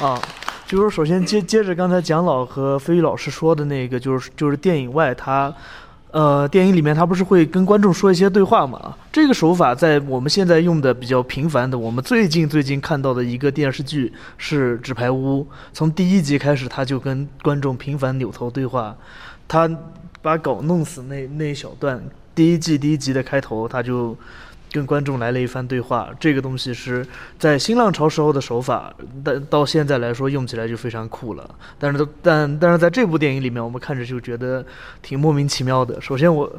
[0.00, 0.22] 啊。
[0.68, 5.50] 就是首先接接着刚才蒋老和飞宇老师说的那个，就是就是电影外他，
[6.10, 8.94] 呃，电影里面他不是会跟观众说一些对话嘛？
[9.10, 18.94] 这个手法在我们现在用的比较频繁的，我们最近最近看到的一个电视剧是《纸牌屋》，从第一集开始他就跟观众频繁扭头对话，
[19.48, 19.66] 他
[20.20, 21.98] 把狗弄死那那一小段，
[22.34, 24.14] 第一季第一集的开头他就。
[24.70, 27.06] 跟观众来了一番对话，这个东西是
[27.38, 31.50] 在新浪潮时候的手法，但到现在来说用起来就非常酷了。
[31.78, 34.64] 但是，但但是在这部电影里面，我们看着就觉得
[35.00, 35.98] 挺莫名其妙的。
[36.02, 36.50] 首先，我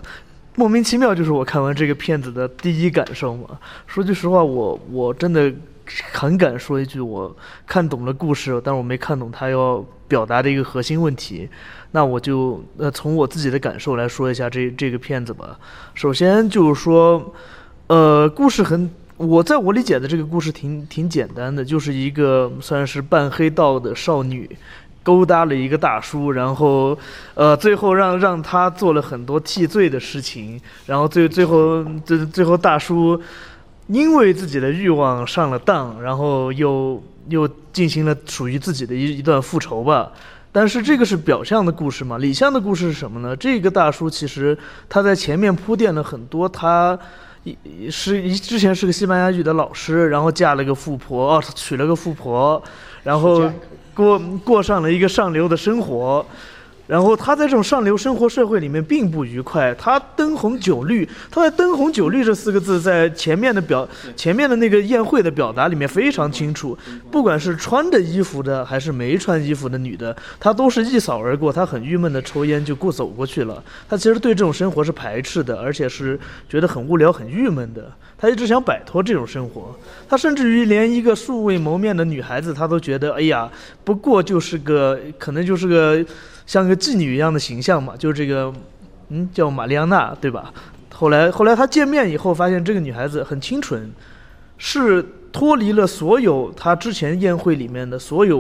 [0.56, 3.60] 莫名其妙就是我看完这个片子的第一感受嘛。
[3.86, 5.54] 说句实话，我我真的
[6.12, 7.36] 很敢说一句，我
[7.68, 11.48] 看懂了故事，但我没看懂他要表达的一个核心问题。
[11.92, 15.60] 那我就呃从我自己的感受来说一下这这个片子吧。
[15.94, 17.34] 首先就是说。
[17.90, 24.48] 呃，故事很，我在我理解的这个故事挺挺简单的，就是一个算是半黑道的少女，
[25.02, 26.96] 勾搭了一个大叔，然后，
[27.34, 33.20] 呃，最后让让他做了很多替罪的事情，然后最最后最最后大叔
[33.88, 40.12] 因为自己的欲望上了当，然后又又进行了属于自己的一一段复仇吧。
[40.52, 42.20] 但是这个是表象的故事嘛？
[42.20, 43.36] 里向的故事是什么呢？
[43.36, 44.56] 这个大叔其实
[44.88, 46.96] 他在前面铺垫了很多他。
[47.64, 52.62] 一是一之前是个西班牙语的老师，然后嫁了个富婆，哦，娶了个富婆，
[53.04, 53.50] 然后
[53.94, 56.26] 过过上了一个上流的生活。
[56.90, 66.76] 然后他在这种上流生活社会里面并不愉快，他灯红酒绿，他在“灯红酒绿”这四个字在前面的表前面的那个宴会的表达里面非常清楚，
[67.12, 79.76] 不管是穿着衣服的还是没穿衣服的女的，他都是一扫而过，他很郁闷的抽烟就过走过去了，他其实对这种生活是排斥的，而且是觉得很无聊、很郁闷的，他一直想摆脱这种生活，
[80.10, 83.48] 他甚至于连一个素未谋面的女孩子，他都觉得，哎呀，
[83.84, 86.04] 不过就是个，可能就是个。
[86.50, 88.52] 像个妓女一样的形象嘛，就是这个，
[89.10, 90.52] 嗯，叫玛丽安娜，对吧？
[90.92, 93.92] 后来，后来他见面以后，发现这个女孩子很清纯，
[94.58, 98.40] 是脱离了所有他之前宴会里面的所有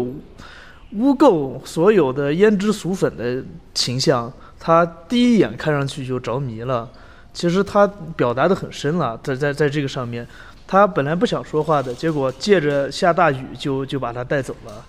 [0.94, 3.44] 污垢、所有的胭脂俗粉的
[3.76, 4.34] 形象。
[4.60, 6.90] 他第一眼看上去就着迷了。
[7.32, 7.86] 其实他
[8.18, 10.28] 表达的很深了，在在在这个上面，
[10.66, 14.84] 他本来不想说话的，结果借着下大雨就就把他带走了。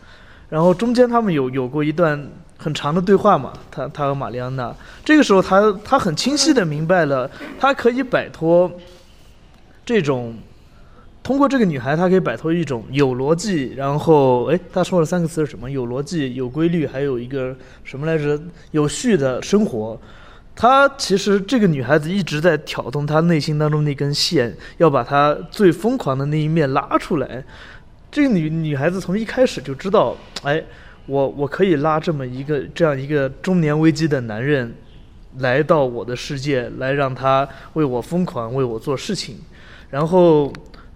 [0.50, 2.28] 然后中间他们有有过一段。
[2.62, 4.70] 很长的对话嘛，他他和玛丽安娜，
[5.02, 8.70] 这个时候他他很清晰的明白了，他可以摆脱
[9.82, 10.36] 这种，
[11.22, 15.70] 通过这个女孩，他可以摆脱一种有逻辑，然后哎，他说了三个词是什么？
[15.70, 18.38] 有逻辑、有规律，还有一个什么来着？
[18.72, 19.98] 有序的生活。
[20.54, 27.42] 他其实这个女孩子一直在挑动他内心当中那根线，要把他最疯狂的那一面拉出来。
[28.10, 30.62] 这个女女孩子从一开始就知道，哎。
[31.06, 34.72] 我我可以拉这么一个这样一个中年危机的男人，
[35.38, 39.36] 来到我的世界，来让他为我疯狂，为我做事情，
[39.88, 40.52] 然后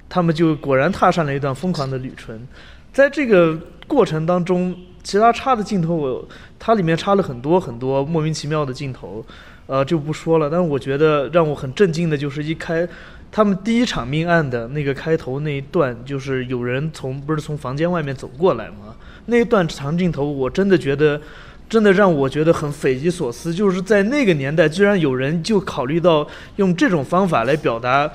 [0.08, 2.46] 他们就果然踏上了一段疯狂的旅程。
[2.92, 6.28] 在这个过程当中，其他插的镜头，我
[6.60, 9.24] 它里面插了很多很多莫名其妙的镜头，
[9.66, 10.48] 呃，就不说了。
[10.48, 12.86] 但是我觉得让我很震惊的就是一开
[13.34, 18.94] 他们第一场命案的那个开头那一段，就是有人从不是从房间外面走过来吗？
[19.26, 21.20] 那一段长镜头，我真的觉得，
[21.68, 23.52] 真的让我觉得很匪夷所思。
[23.52, 26.24] 就是在那个年代，居然有人就考虑到
[26.56, 28.08] 用这种方法来表达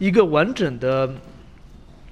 [0.00, 1.08] 一个完整的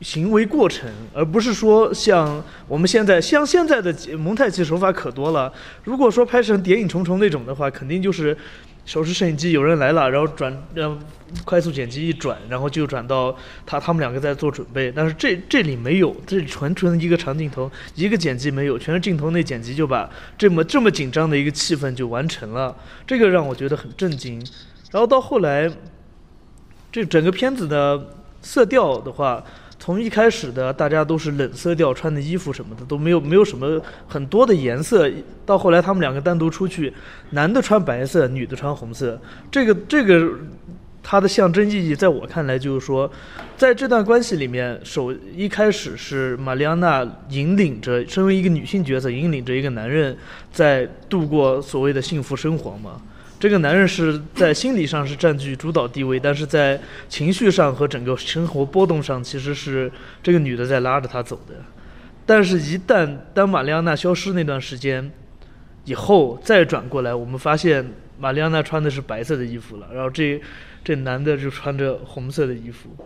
[0.04, 5.52] 行为过程，而不是说像我们现在像现在的蒙太奇手法可多了。
[5.82, 8.36] 如果说拍成《谍影重重》那种的话，肯定就是。
[8.86, 11.00] 手持摄影机，有人来了，然后转，让
[11.42, 14.92] 快速剪辑一转，然后就转到他他们两个在做准备。
[14.94, 22.76] 但是这这里没有，这纯纯一个长镜头，一个剪辑没有，全是镜头内剪辑就把这么这么紧张的一个气氛就完成了。
[23.06, 24.38] 这个让我觉得很震惊。
[24.90, 25.66] 然后到后来，
[26.92, 27.98] 这整个片子的
[28.42, 29.42] 色调的话。
[29.84, 35.10] 从一开始的大家都是冷色调，穿的衣服什么的都没有，没有什么很多的颜色。
[35.44, 36.90] 到后来他们两个单独出去，
[37.32, 39.20] 男的穿白色，女的穿红色。
[39.50, 40.26] 这个这个，
[41.02, 43.12] 它的象征意义，在我看来就是说，
[43.58, 50.16] 在这段关系里面，首一开始是玛丽安娜引领着，身为一个女性角色，引领着一个男人
[50.50, 53.02] 在度过所谓的幸福生活嘛。
[53.44, 56.80] 这个男人是在心理上是占据主导地位，但是在
[57.10, 61.56] 情绪上和整个生活波动上，其实是这个女的在拉着他走的。
[62.24, 65.12] 但是，一旦当玛丽安娜消失那段时间
[65.84, 67.86] 以后，再转过来，我们发现
[68.18, 70.40] 玛丽安娜穿的是白色的衣服了，然后这
[70.82, 72.96] 这男的就穿着红色的衣服，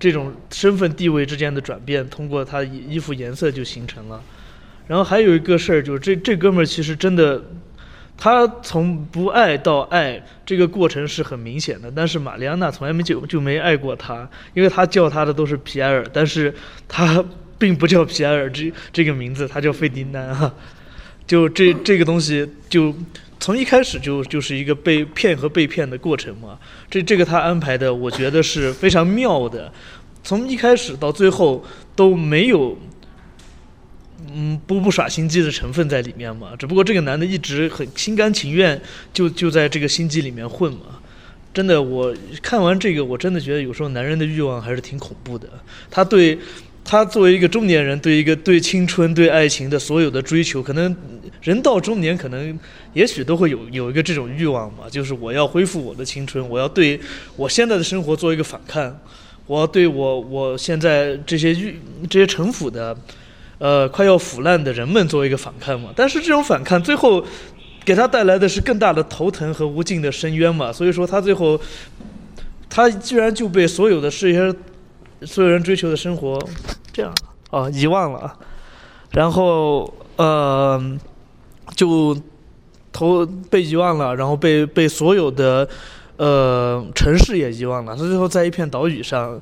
[0.00, 4.20] 这种身份地位之间的转变，通过他衣服颜色就形成了。
[4.88, 7.40] 然后还有一个事儿，就是这这哥们儿其实真的。
[8.18, 16.54] 他从不爱到爱这个过程是很明显的，但是玛丽安娜从来没就就没爱过他，因为他叫他的都是皮埃尔，但是
[16.88, 17.22] 他
[17.58, 20.50] 并不叫皮埃尔这这个名字，他叫费迪南哈，
[21.26, 22.94] 就这这个东西就
[23.38, 26.58] 从一开始就就是一个被骗和被骗的过程嘛，
[26.90, 29.70] 这这个他安排的我觉得是非常妙的，
[30.24, 31.62] 从一开始到最后
[31.94, 32.76] 都没有。
[34.32, 36.56] 嗯，不不耍心机的成分在里面嘛？
[36.58, 38.80] 只不过这个男的一直很心甘情愿，
[39.12, 41.00] 就就在这个心机里面混嘛。
[41.52, 45.48] 真的，我看完这个，我真的觉得有时候男人的欲望还是挺恐怖的。
[45.90, 46.38] 他对，
[46.84, 50.94] 他作为一个中年人，对一个对青春、对爱情的所有的追求，可能
[51.42, 52.58] 人到中年，可能
[52.94, 56.98] 也许都会有有一个这种欲望嘛，就是我要恢复我的青春，我要对
[57.36, 58.98] 我现在的生活做一个反抗，
[59.46, 62.96] 我要对我我现在这些欲这些城府的。
[63.58, 67.24] 呃，快要腐烂的人们作为一个反抗嘛，但是这种反抗最后
[67.86, 71.58] 给他带来的是更大的头疼和无尽的深渊嘛，所以说他最后
[72.68, 74.54] 他居然就被所有的这些
[75.22, 76.38] 所有人追求的生活
[76.92, 77.14] 这样
[77.50, 78.36] 啊遗忘了，
[79.12, 80.98] 然后呃
[81.74, 82.14] 就
[82.92, 85.66] 头被遗忘了，然后被被所有的
[86.18, 89.40] 呃城市也遗忘了，他最后在一片岛屿上。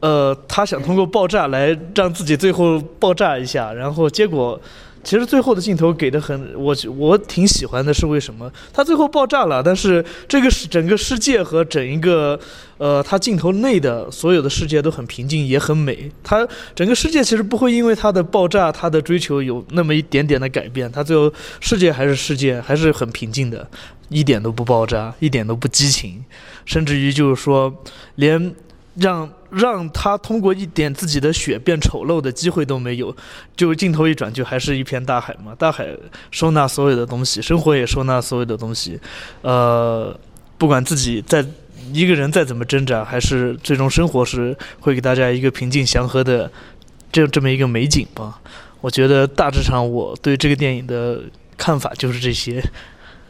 [0.00, 4.58] 呃，他想通过爆炸来让自己最后爆炸一下，然后结果，
[5.04, 8.50] 其实最后的镜头给的很，我我挺喜欢的，是为什么？
[8.72, 12.40] 他最后爆炸了，但是这个是整个世界和整一个，
[12.78, 16.10] 呃，他镜头内的所有的世界都很平静，也很美。
[16.24, 23.68] 他整个世界其实不会因为他的爆炸，他的追求有那么一点点的改变，他最后世界还是世界，还是很平静的，
[24.08, 26.24] 一点都不爆炸，一点都不激情，
[26.64, 27.70] 甚至于就是说，
[28.14, 28.54] 连
[28.94, 29.28] 让。
[29.50, 33.14] 让他通过一点自己的血变丑陋的机会都没有，
[33.56, 35.54] 就镜头一转，就还是一片大海嘛。
[35.58, 35.88] 大海
[36.30, 38.98] 收纳所有的东西，生活也收纳所有的东西。
[39.42, 40.18] 呃，
[40.56, 41.44] 不管自己在
[41.92, 46.50] 一个人再怎么挣扎，还是最终生活是会给大家一个平静祥和的
[47.10, 48.40] 这这么一个美景吧。
[48.80, 51.20] 我觉得大致上我对这个电影的
[51.56, 52.62] 看法就是这些。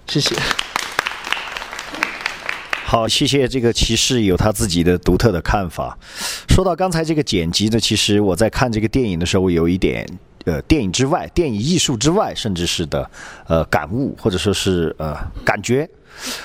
[0.07, 0.35] 谢谢。
[2.91, 5.97] 好，谢谢这个骑士有他自己的独特的看法。
[6.49, 10.05] 说到刚才这个剪辑呢，其实我在看这个电影的时候，有一点
[10.45, 13.09] 呃，电影之外、电影艺术之外，甚至是的
[13.47, 15.89] 呃感悟，或者说是呃感觉。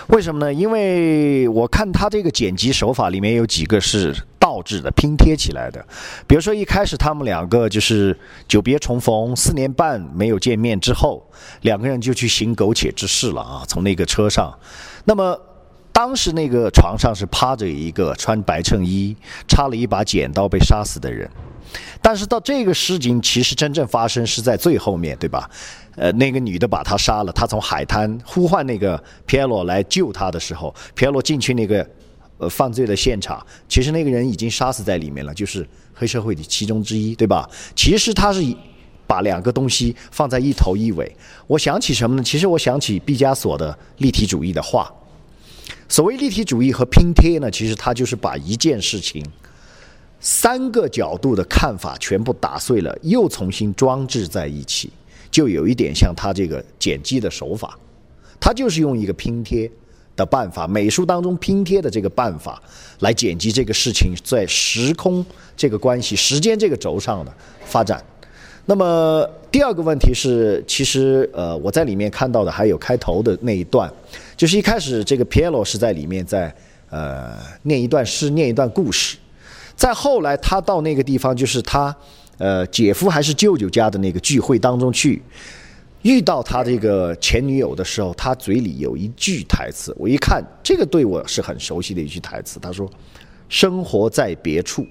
[0.10, 0.54] 为什么呢？
[0.54, 5.84] 因为我看他这个剪辑手法里面有几个是倒置的、拼贴起来的。
[6.28, 8.16] 比如说一开始他们两个就是
[8.48, 11.28] 久别重逢，四年半没有见面之后，
[11.62, 14.56] 两个人就去行苟且之事了啊，从那个车上，
[15.06, 15.36] 那么。
[15.96, 19.16] 当时那个床上是趴着一个穿白衬衣、
[19.48, 21.26] 插了一把剪刀被杀死的人，
[22.02, 25.50] 但是到这个事情其实真正发生是在最后面对吧？
[25.96, 31.90] 呃，那个女的把他杀了，他从海滩呼唤那个皮埃罗来救他的时候，皮埃罗进去那个
[32.40, 37.50] 呃犯罪的现场，其实那个人已经杀死在里面了，就是黑社会的其中之一对吧？
[37.74, 38.42] 其实他是
[39.08, 41.16] 把两个东西放在一头一尾。
[41.48, 42.22] 我想起什么呢？
[42.22, 44.92] 其实我想起毕加索的立体主义的画。
[45.88, 49.24] 所谓立体主义和拼贴呢，其实它就是把一件事情
[50.20, 54.90] 三个角度的看法全部打碎了，又重新装置在一起，
[55.30, 57.78] 就有一点像他这个剪辑的手法，
[58.40, 59.70] 他就是用一个拼贴
[60.16, 62.62] 的办法，美术当中拼贴的这个办法
[63.00, 65.24] 来剪辑这个事情在时空
[65.56, 67.32] 这个关系、时间这个轴上的
[67.64, 68.04] 发展。
[68.66, 73.90] 那么第二个问题是，其实呃，我在里面看到的还有开头的那一段。
[74.36, 76.54] 就是一开始，这个皮耶罗是在里面在
[76.90, 79.16] 呃念一段诗，念一段故事。
[79.74, 81.96] 再后来，他到那个地方，就是他
[82.38, 85.22] 呃姐夫还是舅舅家的那个聚会当中去，
[86.02, 92.60] 遇到他这个前女友的时候，他嘴里有一句台词，我一看，这个对我是很熟悉的一句台词。
[92.60, 92.92] 他说
[93.48, 94.86] ：“生活在别处。”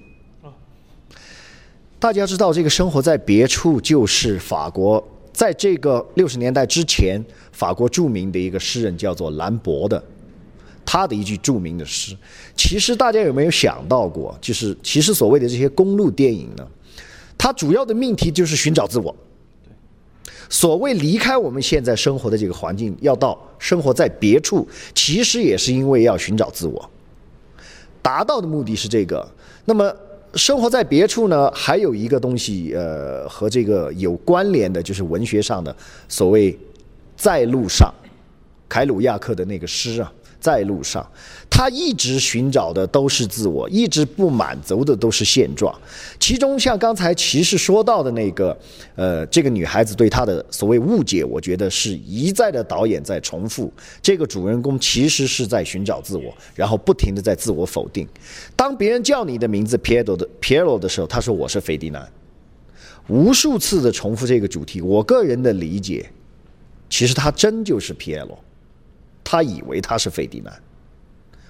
[2.05, 5.03] 大家知道，这个生活在别处就是法国。
[5.33, 7.19] 在这个六十年代之前，
[7.51, 10.03] 法国著名的一个诗人叫做兰博的，
[10.85, 12.15] 他的一句著名的诗，
[12.55, 14.37] 其实大家有没有想到过？
[14.39, 16.67] 就是其实所谓的这些公路电影呢，
[17.39, 19.15] 它主要的命题就是寻找自我。
[20.47, 26.87] 所谓离开我们现在生活的这个环境，要到生活在别处，其实也是因为要寻找自我，
[28.03, 29.27] 达到的目的是这个。
[29.65, 29.91] 那么。
[30.35, 35.75] 生活在别处呢，还有一个东西，呃，和这个有关联的，就是文学上的
[36.09, 36.57] 所谓
[37.15, 37.93] “在路上”，
[38.67, 40.11] 凯鲁亚克的那个诗啊。
[40.45, 41.03] 在路上，
[41.49, 45.73] 他一直寻找的都是自我，一直不满足的都是现状。
[46.19, 48.55] 其中，像刚才骑士说到的那个，
[48.95, 53.73] 呃，这个女孩子对他的所谓误解，我觉得是一再的导演在重复。
[54.03, 58.07] 这个主人公其实是在寻找自我，然后不停的在自我否定。
[58.55, 62.07] 当别人叫你的名字 Piero 的 Piero 的时候，他说我是费迪南。
[63.07, 66.07] 无数次的重复这个主题，我个人的理解，
[66.87, 68.37] 其实他真就是 Piero。
[69.25, 70.61] 他以为他是费迪南，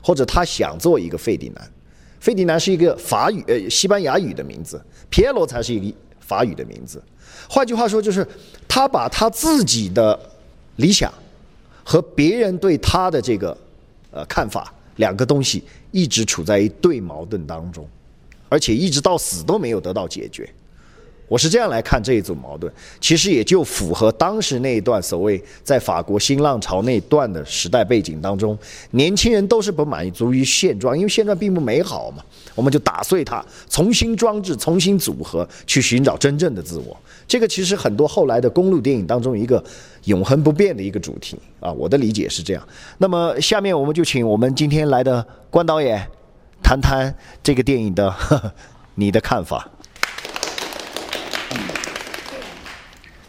[0.02, 1.72] 或者他想做一个费迪南。
[2.20, 7.04] 费迪南是一个法语呃西班牙语的名字，皮耶罗才是一个法语的名字。
[7.48, 8.28] 换句话说，就是
[8.68, 10.20] 他把他自己的
[10.78, 11.14] 理想
[11.84, 13.56] 和别人对他的这个
[14.10, 17.88] 呃看法两个东西一直处在一对矛盾当中，
[18.50, 20.50] 而且一直到死都没有得到解决。
[21.28, 22.72] 我是这样来看这一组矛盾，
[23.02, 28.58] 其实也就符合当时那一段所谓在法国新浪潮那段的时代背景当中，
[28.92, 32.24] 年轻人都是不满足于现状，因为现状并不美好嘛，
[32.54, 36.96] 我们就打碎它，重新装置，重新组合，去寻找真正的自我。
[37.28, 39.64] 这个其实很多后来的公路电影当中一个
[40.04, 42.68] 永恒不变的一个主题啊，我的理解是这样。
[43.00, 46.08] 那么下面我们就请我们今天来的关导演
[46.62, 47.12] 谈谈
[47.42, 48.14] 这个电影的
[48.94, 49.68] 你的看法。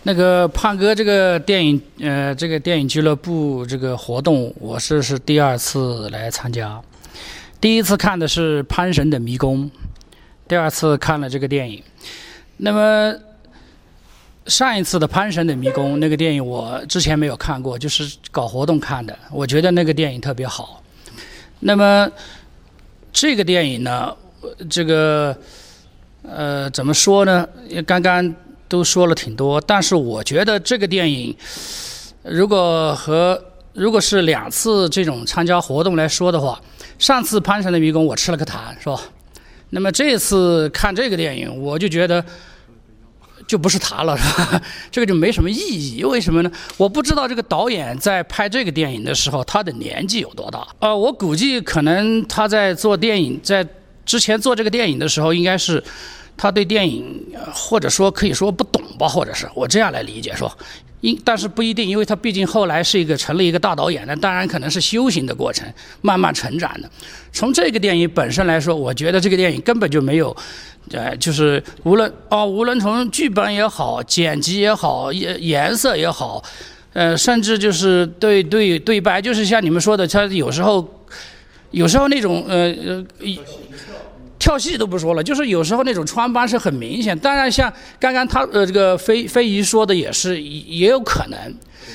[0.06, 6.80] 那个胖哥这个电影，呃，这个电影俱乐部这个活动，我是是第二次来参加。
[7.60, 9.64] 第一次看的是《潘神的迷宫》，
[10.46, 11.82] 第二次看了这个电影。
[12.58, 13.12] 那么
[14.46, 20.80] 上一次的《潘神的迷宫》那个电影我之前没有看过，就是搞活动看的，我觉得那个电影特别好。
[21.58, 22.08] 那么
[23.12, 24.16] 这个电影呢，
[24.70, 25.36] 这个
[26.22, 27.44] 呃怎么说呢？
[27.84, 28.32] 刚刚
[28.68, 31.36] 都说了挺多，但是我觉得这个电影
[32.22, 33.42] 如果和
[33.72, 36.60] 如果是两次这种参加活动来说的话，
[36.98, 39.00] 上次《潘神的迷宫》我吃了个痰，是吧？
[39.70, 42.24] 那么这次看这个电影，我就觉得
[43.46, 44.62] 就不是他了，是吧？
[44.90, 45.56] 这个就没什么意
[45.96, 46.02] 义。
[46.04, 46.50] 为什么呢？
[46.76, 50.66] 我不知道这个导演在拍这个电影的时候，他的年纪有多大。
[50.78, 53.66] 呃，我估计可能他在做电影，在
[54.04, 55.82] 之前做这个电影的时候，应该是
[56.36, 60.56] 他对电影或者说可以说不懂吧，或者是我这样来理解，是吧？
[61.02, 65.70] 因但是不一定，因为他毕竟后来是一个成了一个大导演，那当然可能是修行的过程，
[66.00, 66.90] 慢慢成长的。
[67.32, 70.34] 从这个电影本身来说，我觉得这个电影根本就没有，
[70.92, 76.42] 呃，就是无论哦，无论从剧本也好，剪辑也好，颜颜色也好，
[76.94, 81.04] 呃，甚至就是对对对白，就是像你们说的，他有时候
[81.72, 83.06] 有时候那种呃呃。
[84.46, 87.18] 跳戏都不说了，就是有时候那种穿帮是很明显。
[87.18, 91.36] 当然，像刚刚他呃这个飞飞鱼说的也是也有可能。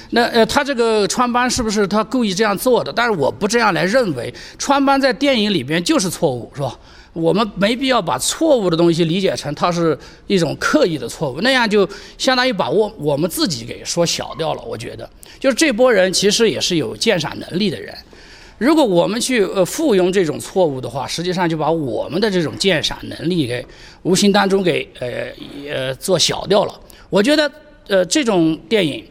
[0.10, 2.92] 那呃他这个穿帮是不是他故意这样做的？
[2.92, 6.78] 但是我不这样来认为，穿帮在电影里边就是错误，是吧？
[7.14, 9.98] 我们没必要把错误的东西理解成它是
[10.28, 11.88] 一种刻意的错误，那样就
[12.18, 14.62] 相当于把我我们自己给说小掉了。
[14.64, 17.96] 我觉得，就是这波人其实也是有鉴赏能力的人。
[18.62, 23.66] 如果我们去呃附庸这种错误的话，实际上就把我们的这种鉴赏能力给
[24.04, 25.08] 无形当中给呃
[25.68, 26.80] 呃做小掉了。
[27.10, 27.52] 我觉得
[27.88, 29.04] 呃这种电影，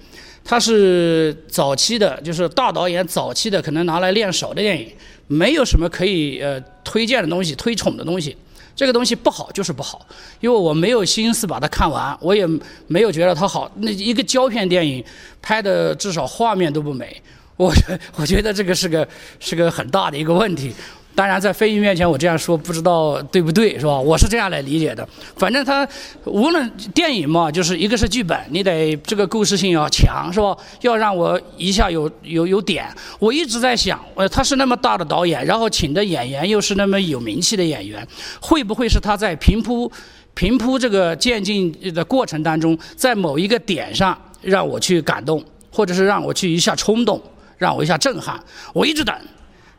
[0.45, 4.89] 它是早期的，就是大导演早期的可能拿来练手的电影，
[5.27, 8.37] 没有什么可以呃推荐的东西、推崇的东西。
[8.77, 10.07] 这个东西不好就是不好，
[10.39, 12.47] 因为我没有心思把它看完，我也
[12.87, 13.69] 没有觉得它好。
[13.79, 15.05] 那一个胶片电影
[15.43, 17.21] 拍的至少画面都不美。
[17.61, 17.71] 我
[18.17, 19.07] 我觉得这个是个
[19.39, 20.73] 是个很大的一个问题，
[21.15, 24.01] 当然在飞鱼面前我这样说不知道对不对是吧？
[24.01, 25.07] 我是这样来理解的。
[25.37, 25.87] 反正他
[26.25, 30.57] 无论电影嘛，就是一个是剧本，你得这个故事性要强是吧？
[30.81, 32.87] 要让我一下有有有点。
[33.19, 38.09] 我一直在想，呃，他是那么大的导演，然后请的演员又是那么有名气的演员，
[38.41, 39.93] 会不会是他在平铺
[40.33, 47.21] 平铺这个渐进的过程当中，在某一个点上让我去感动，或者是让我去一下冲动？
[47.61, 48.41] 让我一下震撼，
[48.73, 49.15] 我一直等，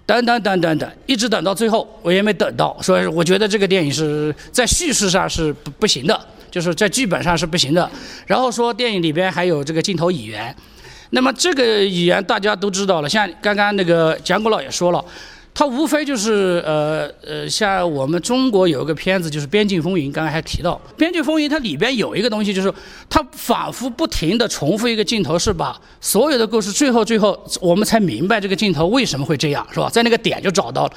[0.06, 2.78] 等等等等等，一直等到最后，我也没等到。
[2.80, 7.90] 所以我觉得这个电影是在叙事上是不不行的，就是在剧本上是不行的。
[8.28, 10.56] 然后说电影里边还有这个镜头语言，
[11.10, 15.04] 那么这个语言大家都知道了，像刚刚那个蒋国老也说了。
[15.54, 22.74] 它无非就是呃呃，像我们中国有一个片子就是《边境风云》，刚才还提到《边境风云》，它里边有一个东西，就是
[23.10, 29.90] 它反复不停地重复一个镜头，是把所有的故事最后最后我们才明白这个镜头为什么会这样，是吧？
[29.90, 30.94] 在那个点就找到了。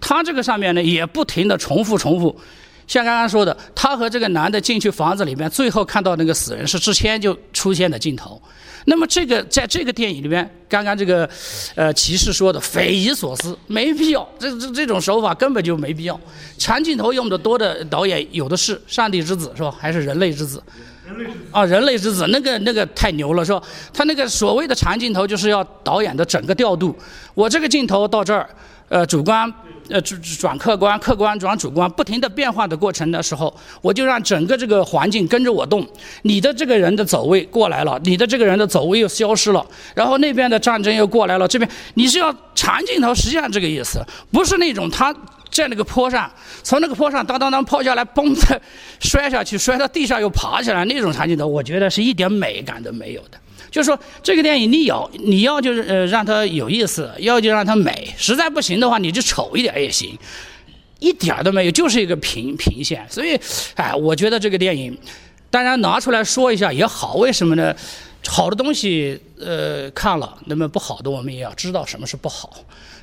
[0.00, 2.36] 它这个上面呢也不停地重复重复，
[2.86, 8.40] 像刚刚说的，他和这个男的进去房子里面，最后看到那个死人是之前就出现的镜头。
[8.84, 11.28] 那么这个在这个电影里面，刚刚这个，
[11.76, 16.20] 呃，骑士说的匪夷所思，没必要，这这这种手法根本就没必要。
[16.58, 19.72] 长镜头用的多的导演有的是，《上帝之子》是吧？
[19.78, 20.60] 还是《人类之子》？
[21.52, 23.62] 啊，《人类之子》那个那个太牛了是吧？
[23.94, 26.92] 他那个所谓的长镜头就是要导演的整个调度。
[27.34, 28.50] 我这个镜头到这儿，
[28.88, 29.52] 呃，主观。
[29.88, 35.86] 呃，转转客观，客观转主观，不停的变化的过程的时候，我就让整个这个环境跟着我动。
[36.22, 39.64] 你的这个人的走位过来了，你的这个人的走位又消失了，
[39.94, 45.14] 然后那边的战争又过来了，这边你是要长镜头，实际上这个意思，不是那种他
[45.50, 46.30] 在那个坡上，
[46.62, 48.60] 从那个坡上当当当抛下来，嘣的
[49.00, 53.38] 摔下去，摔到地上又爬起来那种长镜头，我觉得是一点美感都没有的。
[53.72, 58.14] 就是说，这个电影你有你要就是呃让它有意思，要就让它美。
[58.18, 60.16] 实在不行的话，你就丑一点也行，
[61.00, 63.04] 一点都没有，就是一个平平线。
[63.08, 63.36] 所以，
[63.74, 64.96] 哎，我觉得这个电影，
[65.50, 67.14] 当然拿出来说一下也好。
[67.14, 67.74] 为什么呢？
[68.28, 72.54] 好的东西呃看了，那么不好的我们也要知道什么是不好，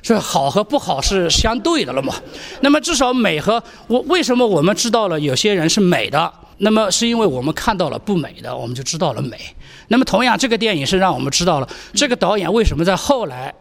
[0.02, 2.14] 是好和不好是相对的了嘛。
[2.62, 6.32] 那么至少美和我为什么我们知道了有些人是美的？
[6.58, 9.36] 那么是因为我们看到了不美的，我们就知道了美。
[9.92, 13.52] 那么同样，这个电影是让我们知道了这个导演为什么在后来，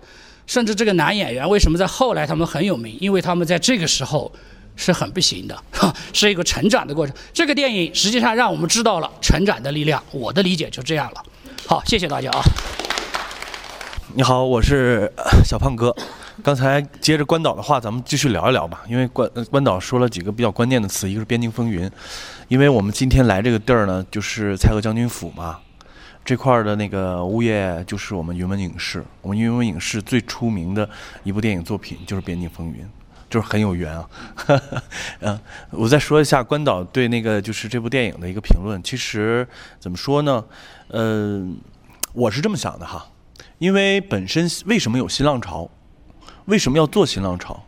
[0.45, 4.31] 甚至这个男演员为什么在后来他们很有名，因为他们在这个时候
[4.75, 5.63] 是很不行的，
[6.13, 7.15] 是一个成长的过程。
[7.33, 10.01] 这个电影实际上让我们知道了成长的力量。
[10.11, 11.23] 我的理解就这样了。
[11.65, 12.41] 好，谢谢大家啊。
[14.13, 15.95] 你好，我是呃小胖哥。
[16.41, 18.81] 刚才接着关导的话，咱们继续聊一聊吧。
[18.87, 21.89] 因为关呃关导说了几个比较关键的词，一个是边境风云，
[22.47, 25.59] 因为我们今天来这个地儿呢，就是蔡锷将军府嘛，
[26.23, 30.87] 这块的那个物业就是我们云门影视，我们云门影视最出名的
[31.23, 32.83] 一部电影作品就是《边境风云》，
[33.29, 34.09] 就是很有缘啊。
[35.21, 35.39] 嗯，
[35.71, 38.81] 我再说一下关导对那个就是这部电影的一个评论。
[38.83, 39.47] 其实
[39.79, 40.45] 怎么说呢？
[40.89, 41.47] 呃，
[42.13, 43.07] 我是这么想的哈。
[43.57, 45.69] 因为本身为什么有新浪潮？
[46.45, 47.63] 为什么要做新浪潮？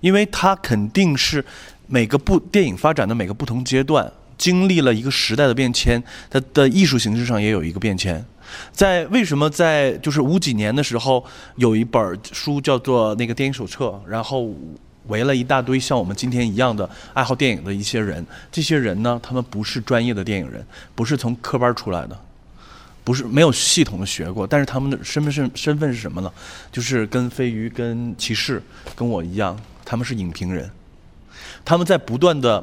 [0.00, 1.44] 因为它肯定是
[1.86, 4.10] 每个部电影发展的每个不同阶段
[4.40, 8.24] 经历了一个时代的变迁，它的艺术形式上也有一个变迁。
[8.72, 11.22] 在为什么在就是五几年的时候
[11.56, 14.50] 有一本书叫做那个电影手册，然后
[15.08, 22.18] 围了一大堆像我们今天一样的爱好电影的一些人，这些人呢，他们不是专业的电影人，不是从科班出来的。
[23.02, 26.30] 不是没有系统的学过，但是他们的身份是身份是什么呢？
[26.70, 28.62] 就是跟飞鱼、跟骑士、
[28.94, 30.70] 跟我一样，他们是影评人。
[31.64, 32.62] 他们在不断的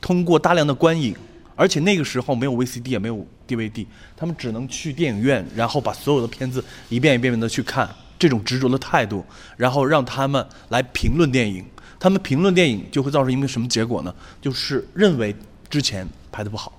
[0.00, 1.14] 通过大量的观影，
[1.56, 3.86] 而且那个时候没有 VCD 也没有 DVD，
[4.16, 7.88] 他们只能去电影院，然后把所有的片子一遍一遍遍的去看。
[8.18, 9.24] 这种执着的态度，
[9.56, 11.64] 然后让他们来评论电影。
[12.00, 14.12] 他们评论电影就会造成一个什么结果呢？
[14.42, 15.32] 就是认为
[15.70, 16.72] 之前拍的不好。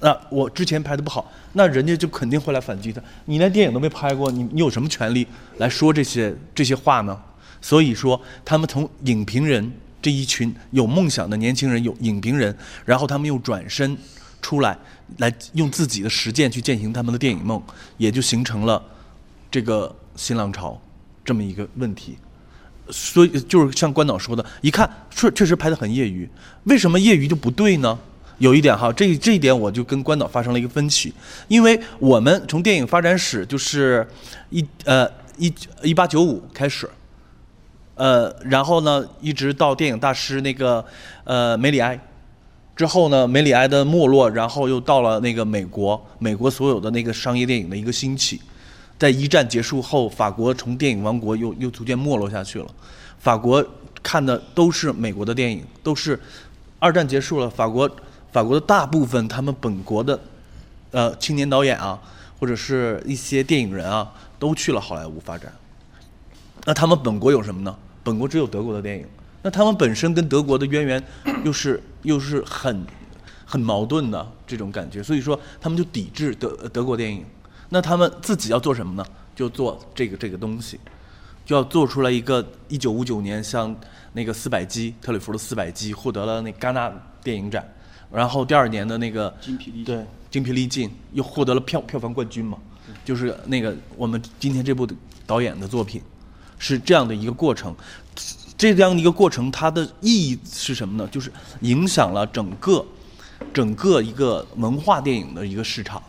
[0.00, 3.00] 那我之前拍的不好，那人家就肯定会来反击他。
[3.24, 5.26] 你连电影都没拍过，你你有什么权利
[5.56, 7.18] 来说这些这些话呢？
[7.62, 9.72] 所以说，他们从影评人
[10.02, 13.96] 这一群有梦想的年轻人，有影评人，然后他们又转身
[14.42, 14.76] 出来，
[15.18, 17.62] 来用自己的实践去践行他们的电影梦，
[17.96, 18.82] 也就形成了
[19.50, 20.78] 这个新浪潮
[21.24, 22.18] 这么一个问题。
[22.90, 26.28] 所以就是像关导说的，一看确确实拍的很业余，
[26.64, 27.96] 为什么业余就不对呢？
[28.38, 31.14] 有一点哈，这这一点我就跟关导发生了一个分歧，
[31.46, 34.04] 因为我们从电影发展史就是
[34.50, 35.52] 一呃一
[35.84, 36.90] 一八九五开始，
[37.94, 40.84] 呃，然后呢一直到电影大师那个
[41.24, 41.98] 呃梅里埃
[42.74, 48.40] 之后呢，梅里埃的没落，然后又到了那个美国，美国所有的那个商业电影的一个兴起，
[48.98, 52.66] 在一战结束后，法国从电影王国又又逐渐没落下去了，
[53.18, 53.64] 法国
[54.02, 56.18] 看的都是美国的电影，都是
[56.78, 57.90] 二战结束了，法国。
[58.32, 60.18] 法国的大部分他们本国的，
[60.90, 62.00] 呃，青年导演啊，
[62.40, 65.52] 或者是一些电影人啊，都去了好莱坞发展。
[66.64, 67.76] 那他们本国有什么呢？
[68.04, 69.06] 本国只有德国的电影。
[69.42, 71.02] 那他们本身跟德国的渊源
[71.44, 72.86] 又是又是很
[73.44, 77.24] 很矛盾的这种感觉，所以说他们就抵制德德国电影。
[77.70, 79.04] 那他们自己要做什么呢？
[79.34, 80.78] 就做这个这个东西，
[81.44, 83.74] 就要做出来一个一九五九年像
[84.12, 86.92] 那个四百击特里弗的四百击获得了那戛纳
[87.24, 87.66] 电影展。
[88.12, 92.58] 然后第二年的那个精疲力尽，对精疲力尽又获得了票票房冠军嘛，
[93.04, 94.86] 就是那个我们今天这部
[95.26, 96.00] 导演的作品，
[96.62, 97.74] 是这样的一个过程，
[98.56, 101.08] 这样的一个过程它的意义是什么呢？
[101.10, 101.32] 就是
[101.62, 102.86] 影响了整个
[103.52, 106.00] 整个一个文化电影的一个市场，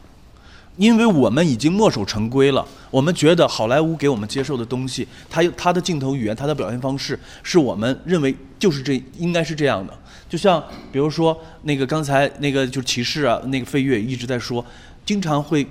[0.78, 9.92] 因为我们已经墨守成规了，我们觉得好莱坞给我们接受的东西，它它的镜头语言，它的表现方式，是我们认为就是这应该是这样的。
[10.30, 14.64] 就像比如说那个刚才那个就骑士啊，那个飞跃一直在说，
[15.04, 15.68] 经常会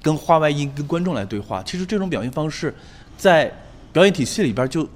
[0.00, 1.60] 跟话外音跟观众来对话。
[1.64, 2.72] 其实这种表现方式，
[3.16, 3.52] 在
[3.92, 4.88] 表演体系里边就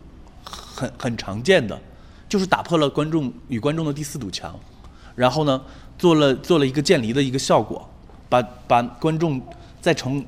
[0.45, 1.81] 很很常见的，
[2.29, 4.59] 就是打破了观众与观众的第四堵墙，
[5.15, 5.61] 然后呢
[5.99, 7.89] 做了做了一个渐离的一个效果，
[8.29, 9.41] 把把观众
[9.81, 10.25] 再从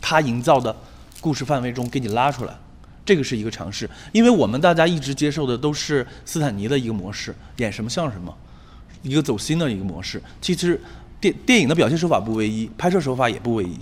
[0.00, 0.74] 他营造的
[1.20, 2.54] 故事范围中给你拉出来。
[3.02, 8.32] 这个是一个尝试，因为我们大家一直接受的都是斯坦尼的一个模式，演什么像什么，
[9.02, 10.22] 一个走心的一个模式。
[10.40, 10.80] 其实
[11.20, 13.76] 电电影的表现手法不唯一，拍摄手法也不唯一。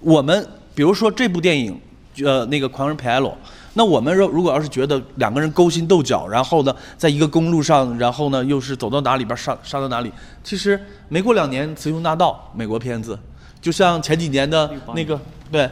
[0.00, 1.78] 我们比如说这部电影，
[2.24, 3.30] 呃，那个《狂人皮埃罗》，
[3.74, 10.12] 那我们如如果要是觉得两个人勾心斗角，然后呢，在一个公路上，然后呢又是走到哪里边杀杀到哪里，
[10.42, 13.18] 其实没过两年，《雌雄大盗》美国片子，
[13.60, 15.20] 就像前几年的那个
[15.50, 15.68] 对，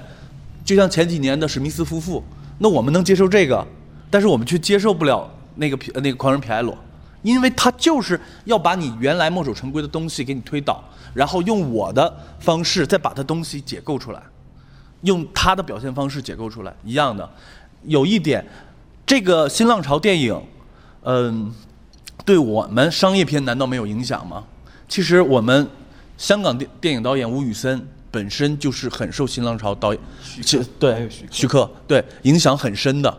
[0.65, 2.23] 就像前几年的史密斯夫妇。
[2.59, 3.67] 那我们能接受这个，
[4.11, 6.77] 但是我们却接受不了那个皮那个狂人皮埃罗，
[7.23, 10.83] 因为他就是要把你原来墨守成规的东西给你推倒，
[11.15, 14.23] 然后用我的方式再把它东西解构出来，
[15.01, 17.29] 用他的表现方式解构出来一样的。
[17.85, 18.45] 有一点，
[19.07, 20.41] 这个新浪潮电影，
[21.03, 21.53] 嗯，
[22.25, 24.45] 对我们商业片难道没有影响吗？
[24.89, 25.69] 其实我们
[26.17, 27.87] 香港电电影导演吴宇森。
[28.13, 30.03] 本身就是很受新浪潮导演，
[30.79, 33.19] 对徐克对影响很深的。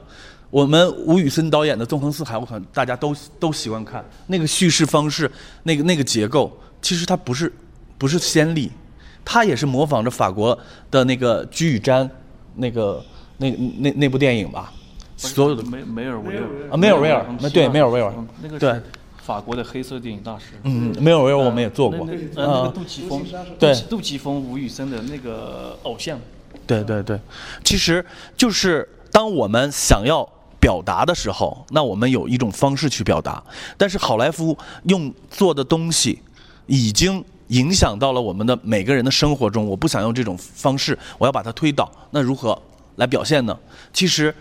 [0.52, 4.06] 我们吴宇森导演的《纵横四海》，我可能大家都都喜欢看。
[4.28, 5.28] 那个叙事方式，
[5.64, 7.52] 那个那个结构，其实它不是
[7.98, 8.72] 不是先例，
[9.26, 10.56] 它也是模仿着法国
[10.92, 12.08] 的那个居与瞻
[12.58, 13.04] 那个
[13.38, 14.72] 那那那部电影吧，
[15.18, 18.74] 所有的梅梅尔维尔啊梅尔维尔那对梅尔维尔嗯那个对
[19.24, 20.48] 法国的黑色电影大师。
[20.64, 23.24] 嗯，梅尔维尔我们也做过呃那啊个杜琪峰，
[23.58, 26.20] 对杜琪峰、吴宇森的那个偶像。
[26.68, 27.20] 对对对，
[27.64, 28.06] 其实
[28.38, 30.28] 就是当我们想要
[30.60, 33.44] 表达的时候，那我们有一种方式去表达，
[33.78, 36.20] 但是好莱坞用做的东西
[36.68, 39.66] 已经影响到了我们的每个人的生活中。
[39.66, 42.58] 我不想用这种方式，我要把它推倒，那如何
[42.96, 43.58] 来表现呢？
[43.92, 44.34] 其实。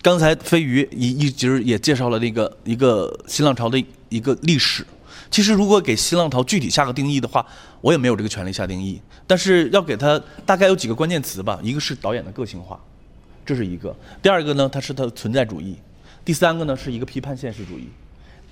[0.00, 4.86] 刚才飞鱼一一直也介绍了那个一个新浪潮的一个历史。
[5.28, 7.44] 其实如果给新浪潮具体下个定义的话，
[7.80, 9.02] 我也没有这个权利下定义。
[9.26, 12.78] 但是要给它大概有几个关键词吧，一个是导演的个性化，
[13.44, 13.90] 这是一个；
[14.22, 15.74] 第二个呢，它是它的存在主义；
[16.24, 17.88] 第三个呢，是一个批判现实主义。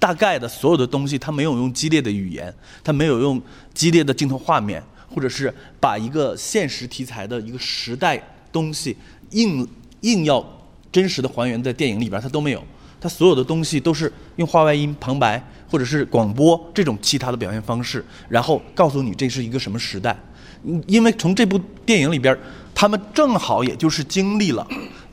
[0.00, 3.40] 大概的所有的东西，它没有用激烈的语言，它没有用
[3.72, 8.20] 激烈的镜头画面，或者是把一个现实题材的一个时代
[8.50, 8.96] 东西
[9.30, 9.66] 硬
[10.00, 10.44] 硬要
[10.92, 12.62] 真实的还原在电影里边，它都没有。
[13.00, 20.16] 它所有的东西都是用话外音、旁白或者是广播这种其他的表现方式，然后告诉你这是一个什么时代。
[20.64, 22.36] 嗯因为从这部电影里边，
[22.74, 24.66] 他们正好也就是经历了，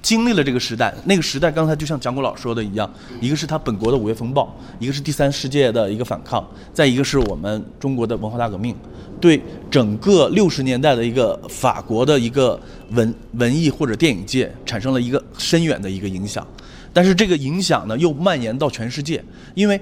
[0.04, 0.94] 经历了这个时代。
[1.06, 2.88] 那个时代，刚才就像蒋古老说的一样，
[3.20, 8.76] 一个是他本国的五月风暴，一个是第三世界的一个反抗，再一个是我们中国的文化大革命，
[9.20, 9.42] 对
[9.72, 12.60] 整个六十年代的一个法国的一个
[12.92, 16.46] 文文艺或者电影界产生了一个深远的一个影响。
[16.92, 19.24] 但是这个影响呢，又蔓延到全世界，
[19.56, 19.80] 因为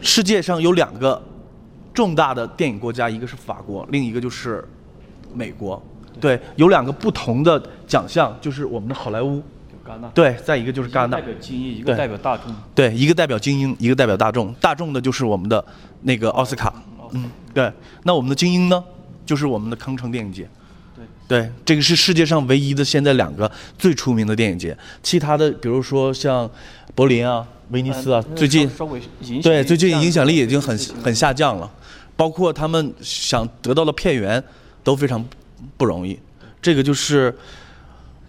[0.00, 1.20] 世界上有两个
[1.94, 4.62] 重大的电影国家，一个是法国，另一个就是
[5.34, 5.82] 美国。
[6.22, 9.42] 对，有两个不同的奖项，就是我们的好莱坞，
[9.84, 11.16] 戛纳，对，再一个就是戛纳。
[11.16, 12.54] 代，表精英，一个对代表大众。
[12.76, 14.54] 对，一个代表精英，一个代表大众。
[14.60, 15.62] 大众的就是我们的
[16.02, 16.72] 那个奥斯卡，
[17.10, 17.72] 嗯，对。
[18.04, 18.84] 那我们的精英呢，
[19.26, 20.48] 就是我们的康城电影节。
[20.94, 21.04] 对。
[21.26, 26.48] 对，这个是世界上唯一的现在两个最出名的电影节，其他的比如说像
[26.94, 31.68] 柏林啊、威尼斯啊，呃最近稍稍微影响对最近影响力已经很很下降了，
[32.14, 34.42] 包括他们想得到的片源
[34.84, 35.24] 都非常
[35.76, 36.18] 不容易。
[36.60, 37.36] 这个就是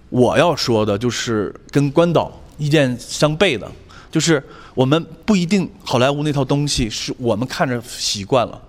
[0.10, 3.70] 我要说的，就是跟关岛意见相悖的，
[4.12, 8.62] 就是我们不一定好莱坞那套东西是我们看着习惯了，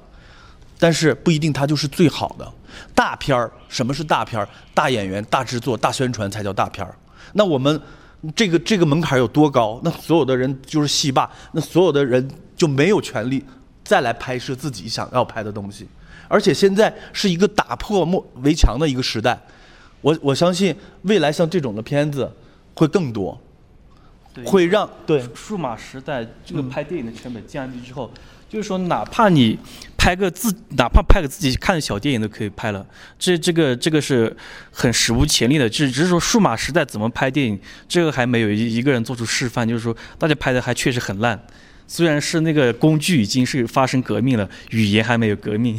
[0.78, 2.52] 但是不一定它就是最好的。
[2.94, 4.48] 大片儿，什么是大片儿？
[4.74, 6.94] 大演员、大制作、大宣传才叫大片儿。
[7.32, 7.80] 那我们
[8.34, 9.80] 这个这个门槛有多高？
[9.84, 13.44] 那所有的人就是戏霸，那所有的人就没有权利
[13.84, 15.86] 再来拍摄自己想要拍的东西。
[16.28, 19.38] 而且现在是一个打破幕围墙的一个时代，
[20.00, 22.30] 我我相信未来像这种的片子
[22.74, 23.40] 会更多，
[24.44, 28.12] 会让对数码时代这个嗯拍电影的成本降低之后，
[28.48, 29.58] 就是说哪怕你
[29.96, 32.84] 拍个自，哪怕拍个自己看的小电影都可以拍了。
[33.18, 34.36] 这这个这个是
[34.70, 37.58] 很史无前例的，只只是说数码时代怎么拍电影，
[37.88, 41.40] 这个还没有一一个人做出示范，就是说大家拍的还确实很烂。
[41.86, 45.78] 虽然是那个工具已经是发生革命了，语言还没有革命。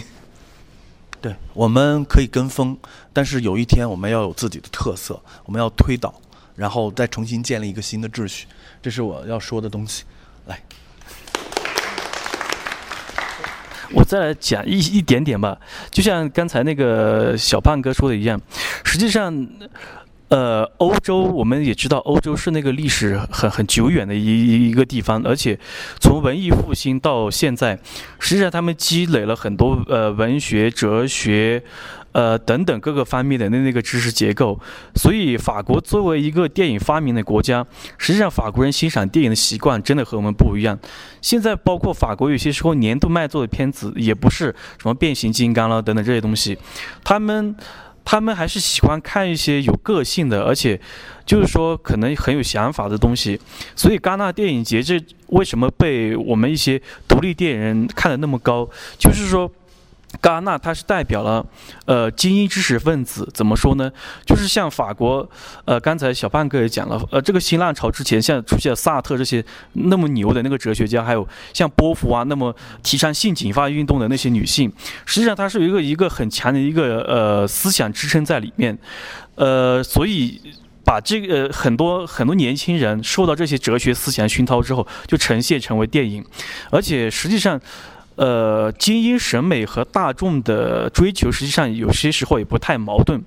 [1.26, 2.78] 对，我们可以跟风，
[3.12, 6.14] 但是有一天我们要有自己的特色，我们要推倒，
[6.56, 8.46] 然后再重新建立一个新的秩序，
[8.80, 10.04] 这是我要说的东西。
[10.46, 10.62] 来，
[13.92, 15.58] 我再来讲一一点点吧，
[15.90, 18.40] 就像刚才那个小胖哥说的一样，
[18.84, 19.34] 实际上，
[20.30, 25.58] 呃，欧洲我们也知道，欧洲是那个历史很很久远的一一个地方，而且
[26.00, 27.80] 从文艺复兴到现在，
[28.20, 31.64] 实际上他们积累了很多呃文学、哲学。
[32.16, 34.58] 呃，等等各个方面的那那个知识结构，
[34.96, 37.68] 所以法国作为一个电影发明的国家，
[37.98, 40.80] 实际上法国人欣赏电影的习惯真的和我们不一样。
[41.22, 44.46] 现在包括法国有些时候年度卖座的片子，也不是
[44.82, 46.58] 什么变形金刚了等等这些东西，
[47.04, 47.54] 他们
[48.06, 50.80] 他们还是喜欢看一些有个性的，而且
[51.26, 53.38] 就是说可能很有想法的东西。
[53.76, 54.98] 所以戛纳电影节这
[55.28, 59.52] 为什么被我们一些独立电影人看得那么高，就是说。
[60.22, 61.46] 戛纳它是代表了，
[61.86, 63.28] 呃，精英知识分子。
[63.34, 63.92] 怎么说呢？
[64.26, 65.30] 就是像法国，
[65.66, 69.44] 呃，刚才小胖哥也讲了，呃，这个新浪潮之前，像出现了萨特这些
[69.74, 74.72] 那么牛的那个哲学家，还有像波伏啊，那么提倡性警发运动的那些女性，
[75.06, 78.78] 实际上它是有一个一个很强的一个呃思想支撑在里面，
[79.36, 80.42] 呃，所以。
[80.88, 86.24] 把这个、很多很多年轻人受到这些哲学思想熏陶之后，就呈现成为电影，
[86.70, 87.60] 而且实际上，
[88.16, 93.22] 呃，精英审美和大众的追求，实际上有些时候也不太矛盾。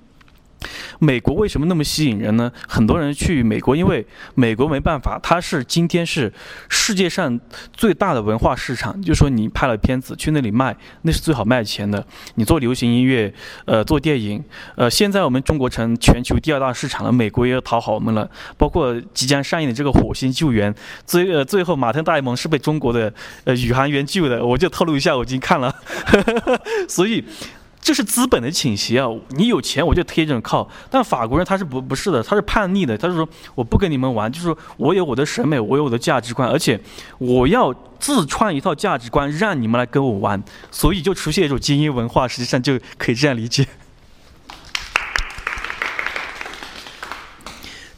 [0.99, 2.51] 美国为什么那么吸引人呢？
[2.67, 4.05] 很多人去美国，因为
[4.35, 6.33] 美国没办法，它是今天是
[6.69, 7.39] 世界上
[7.73, 9.01] 最大的文化市场。
[9.03, 12.05] 就说你拍了片子去那里卖，那是最好卖钱的。
[12.35, 13.33] 你做流行音乐，
[13.65, 14.43] 呃，做电影，
[14.77, 18.29] 呃，现在我们中国成全球第二大市场了，美国也要讨好我们了。
[18.57, 20.73] 包括即将上映的这个《火星救援》，
[21.07, 23.13] 最呃最后马特·戴蒙是被中国的
[23.45, 25.75] 呃宇航员救的，我就透露一下，我已经看了，
[26.89, 27.25] 所以。
[27.81, 29.09] 这是资本的倾斜啊！
[29.31, 36.79] 你有钱我就贴这种靠，但法国人他是不不是的，他是叛逆的，他是说我不跟你们玩，就是说我有我的审美，我有我的价值观，而且
[37.17, 43.67] 我要自创一套价值观，让你们来跟我玩，所以就出现一种精英文化，实际上就可以这样理解。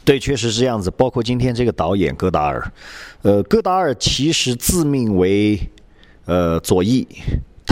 [0.05, 0.89] 对，确实是这样子。
[0.91, 2.71] 包括今天这个导演戈达尔，
[3.23, 5.59] 呃，戈达尔其实自命为
[6.25, 7.05] 呃左翼。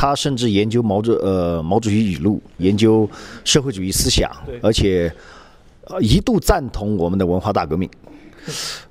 [0.01, 3.07] 他甚至研究毛主呃毛主席语录，研究
[3.43, 4.31] 社会主义思想，
[4.61, 5.13] 而且
[5.99, 7.89] 一度赞同我们的文化大革命。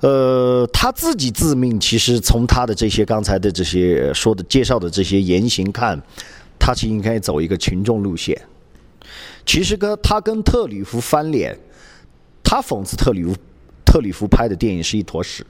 [0.01, 5.99] 呃，他自己自命，其实从他的这些刚才的这些说的介绍的这些言行看，
[6.59, 8.39] 他是应该走一个群众路线。
[9.47, 11.59] 其实跟他跟特里弗翻脸，
[12.45, 13.35] 他讽刺特里弗
[13.83, 15.43] 特里弗拍的电影是一坨屎。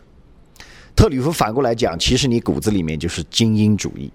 [0.94, 4.08] 特里弗反过来讲，其实你骨子里面就是精英主义。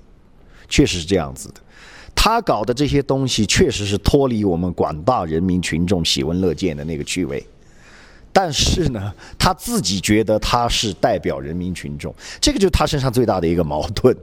[0.67, 1.55] 确实是这样子的，
[2.15, 7.45] 他搞的这些东西确实是脱离我们广大人民群众喜闻乐见的那个趣味，
[8.31, 14.15] 但是呢，他自己觉得他是代表人民群众，这个就是他身上最大的一个矛盾。